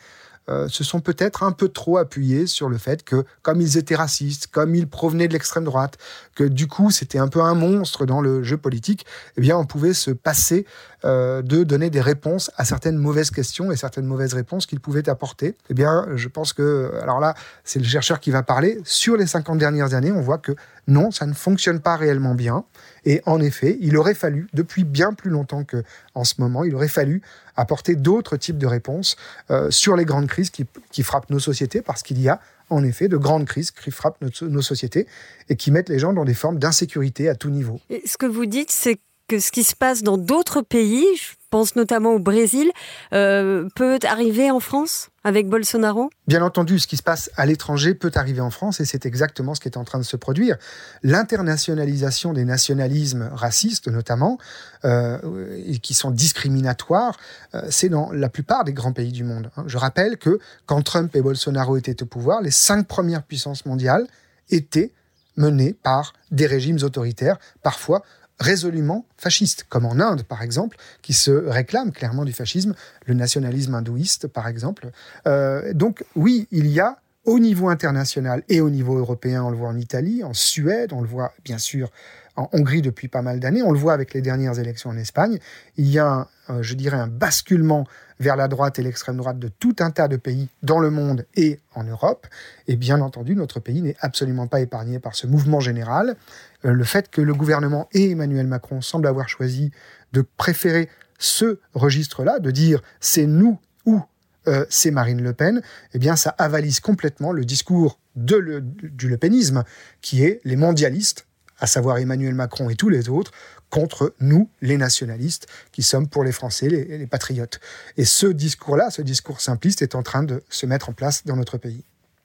euh, 0.49 0.69
se 0.69 0.85
sont 0.85 1.01
peut-être 1.01 1.43
un 1.43 1.53
peu 1.53 1.69
trop 1.69 1.99
appuyés 1.99 2.47
sur 2.47 2.69
le 2.69 2.79
fait 2.79 3.05
que, 3.05 3.25
comme 3.43 3.61
ils 3.61 3.79
étaient 3.79 3.95
racistes, 3.95 4.49
comme 4.49 4.75
ils 4.75 4.89
provenaient 4.89 5.29
de 5.29 5.33
l'extrême 5.33 5.65
droite, 5.65 5.99
que 6.35 6.45
du 6.45 6.67
coup 6.67 6.91
c'était 6.91 7.19
un 7.19 7.29
peu 7.29 7.41
un 7.41 7.55
monstre 7.55 8.07
dans 8.07 8.21
le 8.21 8.43
jeu 8.43 8.57
politique, 8.57 9.07
eh 9.37 9.41
bien 9.41 9.57
on 9.57 9.65
pouvait 9.65 9.95
se 9.95 10.11
passer 10.11 10.67
euh, 11.05 11.43
de 11.43 11.65
donner 11.65 11.91
des 11.91 12.01
réponses 12.01 12.53
à 12.57 12.65
certaines 12.65 12.97
mauvaises 12.97 13.33
questions 13.33 13.73
et 13.73 13.77
certaines 13.77 14.07
mauvaises 14.07 14.35
réponses 14.35 14.67
qu'ils 14.67 14.79
pouvaient 14.79 15.09
apporter. 15.09 15.57
Eh 15.69 15.75
bien, 15.75 16.07
je 16.15 16.29
pense 16.29 16.53
que, 16.53 16.93
alors 17.03 17.19
là, 17.19 17.35
c'est 17.65 17.81
le 17.81 17.85
chercheur 17.85 18.21
qui 18.21 18.31
va 18.31 18.45
parler. 18.45 18.79
Sur 18.85 19.17
les 19.17 19.27
50 19.27 19.59
dernières 19.59 19.95
années, 19.95 20.13
on 20.13 20.21
voit 20.21 20.39
que 20.39 20.53
non, 20.87 21.11
ça 21.11 21.27
ne 21.27 21.33
fonctionne 21.33 21.81
pas 21.81 21.97
réellement 21.97 22.37
bien. 22.37 22.65
Et 23.05 23.21
en 23.27 23.41
effet, 23.41 23.77
il 23.81 23.97
aurait 23.97 24.15
fallu, 24.15 24.47
depuis 24.55 24.85
bien 24.85 25.13
plus 25.13 25.31
longtemps 25.31 25.65
que 25.65 25.83
en 26.15 26.23
ce 26.23 26.35
moment, 26.39 26.63
il 26.63 26.75
aurait 26.77 26.87
fallu 26.87 27.21
apporter 27.57 27.97
d'autres 27.97 28.37
types 28.37 28.59
de 28.59 28.67
réponses 28.67 29.17
euh, 29.51 29.71
sur 29.71 29.97
les 29.97 30.05
grandes 30.05 30.29
crises 30.33 30.51
qui, 30.51 31.03
frappent 31.03 31.31
nos 31.31 31.39
sociétés, 31.39 31.83
parce 31.83 32.03
qu'il 32.03 32.21
y 32.21 32.29
a 32.29 32.41
en 32.71 32.83
effet 32.83 33.09
de 33.09 33.17
grandes 33.17 33.45
crises 33.45 33.71
qui 33.71 33.91
frappent 33.91 34.21
nos, 34.41 34.63
sociétés 34.63 35.07
et 35.49 35.57
qui 35.57 35.71
mettent 35.71 35.91
les 35.91 35.99
gens 35.99 36.13
dans 36.13 36.25
des 36.25 36.35
formes 36.35 36.59
d'insécurité 36.59 37.29
à 37.29 37.35
tout 37.35 37.51
niveau. 37.51 37.81
Et 37.91 38.03
ce 38.07 38.17
que 38.17 38.27
vous 38.27 38.47
dites, 38.47 38.71
c'est 38.71 38.99
que 39.29 39.39
ce 39.39 39.53
qui 39.53 39.63
se 39.63 39.77
passe 39.77 40.03
dans 40.03 40.19
d'autres 40.19 40.63
pays, 40.63 41.07
pense 41.51 41.77
notamment 41.77 42.15
au 42.15 42.19
Brésil, 42.19 42.73
euh, 43.13 43.69
peut 43.77 43.99
arriver 44.05 44.51
en 44.51 44.59
France? 44.59 45.11
Avec 45.25 45.49
Bolsonaro? 45.49 46.11
Bien 46.27 46.43
entendu, 46.43 46.79
ce 46.79 46.87
qui 46.87 46.97
se 46.97 47.03
passe 47.03 47.31
à 47.37 47.47
l'étranger 47.47 47.95
peut 47.95 48.11
arriver 48.15 48.41
en 48.41 48.51
France 48.51 48.81
et 48.81 48.85
c'est 48.85 49.07
exactement 49.07 49.55
ce 49.55 49.61
qui 49.61 49.69
est 49.69 49.77
en 49.77 49.85
train 49.85 49.99
de 49.99 50.05
se 50.05 50.17
produire. 50.17 50.57
L'internationalisation 51.03 52.33
des 52.33 52.45
nationalismes 52.45 53.31
racistes 53.33 53.89
notamment, 53.89 54.39
euh, 54.85 55.63
et 55.67 55.79
qui 55.79 55.95
sont 55.95 56.11
discriminatoires, 56.11 57.19
euh, 57.55 57.63
c'est 57.71 57.89
dans 57.89 58.11
la 58.13 58.29
plupart 58.29 58.65
des 58.65 58.73
grands 58.73 58.93
pays 58.93 59.13
du 59.13 59.25
monde. 59.25 59.51
Hein. 59.57 59.65
Je 59.67 59.79
rappelle 59.79 60.17
que 60.17 60.39
quand 60.67 60.83
Trump 60.83 61.15
et 61.15 61.23
Bolsonaro 61.23 61.77
étaient 61.77 62.03
au 62.03 62.07
pouvoir, 62.07 62.43
les 62.43 62.51
cinq 62.51 62.87
premières 62.87 63.23
puissances 63.23 63.67
mondiales 63.67 64.07
étaient 64.51 64.93
menées 65.37 65.73
par 65.73 66.13
des 66.31 66.47
régimes 66.47 66.79
autoritaires, 66.83 67.39
parfois 67.63 68.03
résolument 68.43 69.07
fasciste, 69.17 69.65
comme 69.69 69.87
en 69.87 69.99
Inde 70.01 70.25
par 70.25 70.43
exemple, 70.43 70.77
qui 71.01 71.13
se 71.13 71.31
réclame 71.31 71.93
clairement 71.93 72.25
du 72.25 72.33
fascisme, 72.33 72.75
le 73.07 73.15
nationalisme 73.15 73.75
hindouiste 73.75 74.27
par 74.27 74.49
exemple. 74.49 74.91
Euh, 75.27 75.73
donc 75.73 76.05
oui, 76.17 76.49
il 76.51 76.67
y 76.67 76.81
a 76.81 76.99
au 77.25 77.39
niveau 77.39 77.69
international 77.69 78.43
et 78.49 78.61
au 78.61 78.69
niveau 78.69 78.99
européen, 78.99 79.45
on 79.45 79.51
le 79.51 79.57
voit 79.57 79.69
en 79.69 79.77
Italie, 79.77 80.25
en 80.25 80.35
Suède, 80.35 80.93
on 80.93 81.01
le 81.01 81.07
voit 81.07 81.33
bien 81.45 81.59
sûr 81.59 81.91
en 82.35 82.49
Hongrie 82.53 82.83
depuis 82.83 83.09
pas 83.09 83.23
mal 83.23 83.41
d'années, 83.41 83.63
on 83.63 83.73
le 83.73 83.79
voit 83.79 83.93
avec 83.93 84.15
les 84.15 84.23
dernières 84.23 84.59
élections 84.59 84.91
en 84.91 84.97
Espagne, 84.97 85.39
il 85.77 85.89
y 85.89 85.99
a, 85.99 86.29
euh, 86.51 86.63
je 86.63 86.75
dirais, 86.75 86.97
un 86.97 87.07
basculement 87.07 87.87
vers 88.23 88.37
la 88.37 88.49
droite 88.49 88.79
et 88.79 88.83
l'extrême 88.83 89.17
droite 89.17 89.39
de 89.39 89.49
tout 89.49 89.77
un 89.81 89.91
tas 89.91 90.09
de 90.09 90.17
pays 90.17 90.49
dans 90.63 90.79
le 90.79 90.91
monde 90.91 91.27
et 91.35 91.61
en 91.75 91.85
Europe. 91.85 92.27
Et 92.69 92.77
bien 92.77 93.01
entendu, 93.01 93.35
notre 93.35 93.61
pays 93.61 93.83
n'est 93.83 93.97
absolument 94.01 94.47
pas 94.47 94.61
épargné 94.61 94.99
par 95.01 95.15
ce 95.15 95.27
mouvement 95.27 95.61
général. 95.61 96.17
Euh, 96.65 96.73
le 96.73 96.85
fait 96.85 97.11
que 97.11 97.21
le 97.21 97.35
gouvernement 97.35 97.89
et 97.93 98.11
Emmanuel 98.11 98.47
Macron 98.47 98.81
semblent 98.81 99.09
avoir 99.09 99.29
choisi 99.29 99.73
de 100.13 100.25
préférer 100.37 100.89
ce 101.19 101.59
registre-là, 101.75 102.39
de 102.39 102.51
dire 102.51 102.81
c'est 103.01 103.27
nous 103.27 103.59
ou 103.85 104.01
euh, 104.49 104.65
c'est 104.71 104.91
Marine 104.91 105.23
Le 105.23 105.33
Pen, 105.33 105.61
eh 105.93 105.99
bien 105.99 106.17
ça 106.17 106.31
avalise 106.31 106.81
complètement 106.81 107.33
le 107.33 107.45
discours 107.45 107.99
du 108.15 109.09
Le 109.09 109.17
Penisme, 109.17 109.65
qui 110.01 110.25
est 110.25 110.41
les 110.45 110.57
mondialistes, 110.57 111.27
à 111.59 111.67
savoir 111.67 111.99
Emmanuel 111.99 112.35
Macron 112.35 112.71
et 112.71 112.75
tous 112.75 112.89
les 112.89 113.09
autres, 113.09 113.33
contre 113.73 114.15
nous, 114.21 114.51
les 114.61 114.77
nationalistes, 114.77 115.47
qui 115.73 115.83
sommes 115.83 116.07
pour 116.07 116.25
les 116.25 116.33
Français, 116.33 116.69
les, 116.69 116.99
les 116.99 117.07
patriotes. 117.07 117.59
Et 117.97 118.05
ce 118.05 118.27
discours-là, 118.27 118.91
ce 118.91 119.01
discours 119.01 119.41
simpliste, 119.41 119.81
est 119.81 119.95
en 119.95 120.03
train 120.03 120.23
de 120.23 120.43
se 120.51 120.67
mettre 120.67 120.91
en 120.91 120.93
place 120.93 121.25
dans 121.25 121.37
notre 121.37 121.57
pays. 121.57 121.83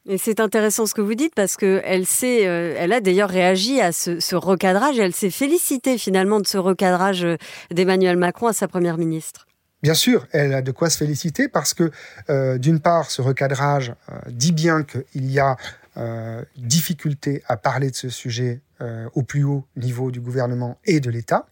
Et 0.10 0.18
c'est 0.18 0.40
intéressant 0.40 0.86
ce 0.86 0.94
que 0.94 1.02
vous 1.02 1.16
dites 1.16 1.36
parce 1.36 1.58
qu'elle 1.58 2.06
sait, 2.06 2.48
euh, 2.48 2.76
elle 2.78 2.94
a 2.94 3.02
d'ailleurs 3.02 3.30
réagi 3.30 3.82
à 3.82 3.92
ce, 3.92 4.36
recadrage. 4.36 4.98
Elle 5.00 5.14
s'est 5.14 5.30
félicitée 5.30 5.98
finalement 5.98 6.40
de 6.40 6.48
ce 6.48 6.58
recadrage 6.58 7.26
euh, 7.26 7.36
d'Emmanuel 7.72 8.16
Macron 8.16 8.48
à 8.48 8.54
sa 8.54 8.70
première 8.70 8.98
ministre. 8.98 9.48
Bien 9.84 9.94
sûr, 9.94 10.26
elle 10.32 10.54
a 10.54 10.62
de 10.62 10.72
quoi 10.72 10.90
se 10.90 10.98
féliciter 10.98 11.50
parce 11.50 11.74
que, 11.74 11.92
euh, 12.30 12.58
d'une 12.58 12.80
part, 12.80 13.12
ce 13.12 13.22
recadrage 13.22 13.94
dit 14.28 14.54
bien 14.54 14.84
qu'il 14.84 15.32
y 15.32 15.40
a 15.40 15.56
difficulté 16.58 17.42
à 17.48 17.58
parler 17.58 17.90
de 17.90 17.96
ce 17.96 18.10
sujet 18.10 18.62
au 18.80 19.24
plus 19.24 19.44
haut 19.44 19.66
niveau 19.76 20.12
du 20.12 20.20
gouvernement 20.22 20.78
et 20.86 21.00
de 21.00 21.10
l'État. 21.10 21.48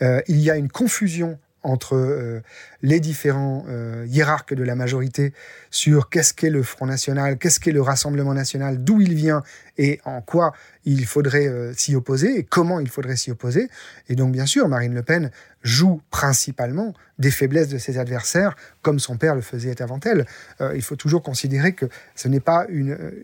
il 0.00 0.40
y 0.40 0.50
a 0.50 0.56
une 0.56 0.70
confusion 0.70 1.38
entre 1.62 1.94
euh, 1.94 2.40
les 2.82 3.00
différents 3.00 3.64
euh, 3.68 4.04
hiérarques 4.08 4.54
de 4.54 4.64
la 4.64 4.74
majorité 4.74 5.32
sur 5.70 6.08
qu'est-ce 6.08 6.34
qu'est 6.34 6.50
le 6.50 6.62
Front 6.62 6.86
National, 6.86 7.38
qu'est-ce 7.38 7.60
qu'est 7.60 7.72
le 7.72 7.82
Rassemblement 7.82 8.34
National, 8.34 8.82
d'où 8.82 9.00
il 9.00 9.14
vient 9.14 9.42
et 9.78 10.00
en 10.04 10.20
quoi 10.20 10.52
il 10.84 11.06
faudrait 11.06 11.46
euh, 11.46 11.72
s'y 11.74 11.94
opposer 11.94 12.36
et 12.38 12.42
comment 12.42 12.80
il 12.80 12.88
faudrait 12.88 13.16
s'y 13.16 13.30
opposer. 13.30 13.68
Et 14.08 14.16
donc, 14.16 14.32
bien 14.32 14.46
sûr, 14.46 14.68
Marine 14.68 14.94
Le 14.94 15.02
Pen 15.02 15.30
joue 15.62 16.02
principalement 16.10 16.94
des 17.18 17.30
faiblesses 17.30 17.68
de 17.68 17.78
ses 17.78 17.98
adversaires, 17.98 18.56
comme 18.82 18.98
son 18.98 19.16
père 19.16 19.36
le 19.36 19.42
faisait 19.42 19.80
avant 19.80 20.00
elle. 20.04 20.26
il 20.74 20.82
faut 20.82 20.96
toujours 20.96 21.22
considérer 21.22 21.72
que 21.72 21.86
ce 22.16 22.26
n'est 22.26 22.40
pas 22.40 22.66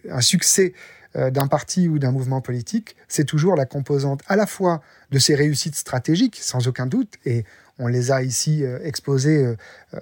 un 0.08 0.20
succès 0.20 0.72
d'un 1.14 1.46
parti 1.46 1.88
ou 1.88 1.98
d'un 1.98 2.12
mouvement 2.12 2.40
politique, 2.40 2.94
c'est 3.08 3.24
toujours 3.24 3.56
la 3.56 3.64
composante 3.64 4.20
à 4.28 4.36
la 4.36 4.46
fois 4.46 4.82
de 5.10 5.18
ses 5.18 5.34
réussites 5.34 5.74
stratégiques, 5.74 6.38
sans 6.40 6.68
aucun 6.68 6.86
doute, 6.86 7.14
et 7.24 7.44
on 7.78 7.86
les 7.86 8.10
a 8.10 8.22
ici 8.22 8.64
euh, 8.64 8.78
exposés 8.82 9.44
euh, 9.44 9.56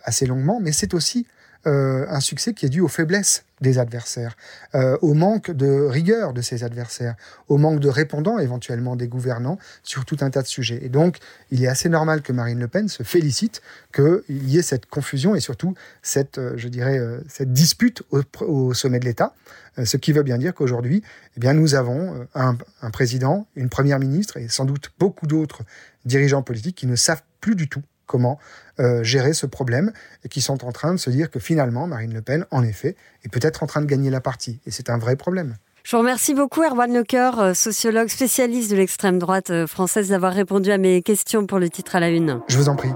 assez 0.05 0.27
longuement, 0.27 0.61
mais 0.61 0.73
c'est 0.73 0.95
aussi 0.95 1.27
euh, 1.66 2.07
un 2.09 2.21
succès 2.21 2.55
qui 2.55 2.66
est 2.66 2.69
dû 2.69 2.81
aux 2.81 2.88
faiblesses 2.88 3.45
des 3.61 3.79
adversaires, 3.79 4.37
euh, 4.75 4.97
au 5.01 5.14
manque 5.14 5.51
de 5.51 5.66
rigueur 5.66 6.33
de 6.33 6.42
ces 6.42 6.62
adversaires, 6.62 7.16
au 7.49 7.57
manque 7.57 7.81
de 7.81 7.88
répondants 7.88 8.38
éventuellement 8.38 8.97
des 8.97 9.09
gouvernants 9.09 9.59
sur 9.83 10.05
tout 10.05 10.19
un 10.21 10.31
tas 10.31 10.42
de 10.42 10.47
sujets. 10.47 10.79
Et 10.83 10.88
donc, 10.88 11.19
il 11.51 11.64
est 11.64 11.66
assez 11.66 11.88
normal 11.88 12.23
que 12.23 12.33
Marine 12.33 12.61
Le 12.61 12.69
Pen 12.69 12.88
se 12.88 13.03
félicite 13.03 13.62
qu'il 13.95 14.49
y 14.49 14.59
ait 14.59 14.62
cette 14.62 14.87
confusion 14.87 15.35
et 15.35 15.40
surtout 15.40 15.75
cette, 16.03 16.38
euh, 16.38 16.53
je 16.57 16.69
dirais, 16.69 17.01
cette 17.29 17.53
dispute 17.53 18.03
au, 18.40 18.75
sommet 18.75 19.01
de 19.01 19.05
l'État, 19.05 19.35
ce 19.83 19.97
qui 19.97 20.12
veut 20.12 20.23
bien 20.23 20.38
dire 20.38 20.55
qu'aujourd'hui, 20.55 21.03
eh 21.37 21.40
bien, 21.40 21.53
nous 21.53 21.75
avons 21.75 22.27
un, 22.35 22.57
un 22.83 22.90
président, 22.90 23.47
une 23.57 23.69
première 23.69 23.99
ministre 23.99 24.37
et 24.38 24.49
sans 24.49 24.64
doute 24.64 24.92
beaucoup 24.99 25.27
d'autres 25.27 25.62
dirigeants 26.05 26.42
politiques 26.42 26.77
qui 26.77 26.87
ne 26.87 26.97
savent 26.97 27.23
plus 27.40 27.57
du 27.57 27.69
tout 27.69 27.83
comment 28.07 28.38
euh, 28.81 29.03
gérer 29.03 29.33
ce 29.33 29.47
problème 29.47 29.92
et 30.25 30.29
qui 30.29 30.40
sont 30.40 30.64
en 30.64 30.73
train 30.73 30.92
de 30.92 30.99
se 30.99 31.11
dire 31.11 31.31
que 31.31 31.38
finalement, 31.38 31.87
Marine 31.87 32.14
Le 32.14 32.23
Pen, 32.23 32.47
en 32.51 32.62
effet, 32.62 32.97
est 33.25 33.29
peut-être 33.29 33.62
en 33.62 33.66
train 33.66 33.81
de 33.81 33.87
gagner 33.87 34.11
la 34.11 34.21
partie. 34.21 34.61
Et 34.66 34.71
c'est 34.71 34.90
un 34.90 34.99
vrai 34.99 35.16
problème. 35.16 35.57
Je 35.85 35.92
vous 35.92 36.01
remercie 36.01 36.35
beaucoup, 36.35 36.62
Erwan 36.62 36.92
Lecoeur, 36.92 37.38
euh, 37.38 37.55
sociologue 37.55 38.09
spécialiste 38.09 38.71
de 38.73 38.77
l'extrême 38.77 39.19
droite 39.19 39.51
euh, 39.51 39.66
française, 39.66 40.09
d'avoir 40.09 40.33
répondu 40.33 40.73
à 40.73 40.79
mes 40.79 41.01
questions 41.01 41.47
pour 41.47 41.59
le 41.59 41.71
titre 41.71 41.95
à 41.95 42.01
la 42.01 42.11
une. 42.11 42.40
Je 42.49 42.57
vous 42.57 42.69
en 42.69 42.77
prie. 42.77 42.90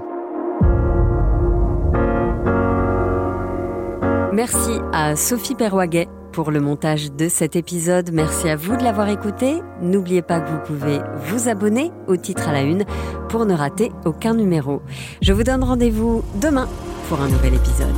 Merci 4.33 4.79
à 4.93 5.15
Sophie 5.15 5.55
Perwaguet 5.55 6.07
pour 6.31 6.51
le 6.51 6.59
montage 6.59 7.11
de 7.11 7.27
cet 7.29 7.55
épisode. 7.55 8.11
Merci 8.11 8.49
à 8.49 8.55
vous 8.55 8.75
de 8.75 8.83
l'avoir 8.83 9.09
écouté. 9.09 9.61
N'oubliez 9.81 10.21
pas 10.21 10.39
que 10.39 10.49
vous 10.49 10.59
pouvez 10.59 10.99
vous 11.25 11.49
abonner 11.49 11.91
au 12.07 12.17
titre 12.17 12.47
à 12.47 12.53
la 12.53 12.61
une 12.61 12.85
pour 13.29 13.45
ne 13.45 13.53
rater 13.53 13.91
aucun 14.05 14.33
numéro. 14.33 14.81
Je 15.21 15.33
vous 15.33 15.43
donne 15.43 15.63
rendez-vous 15.63 16.23
demain 16.41 16.67
pour 17.09 17.21
un 17.21 17.27
nouvel 17.27 17.53
épisode. 17.55 17.95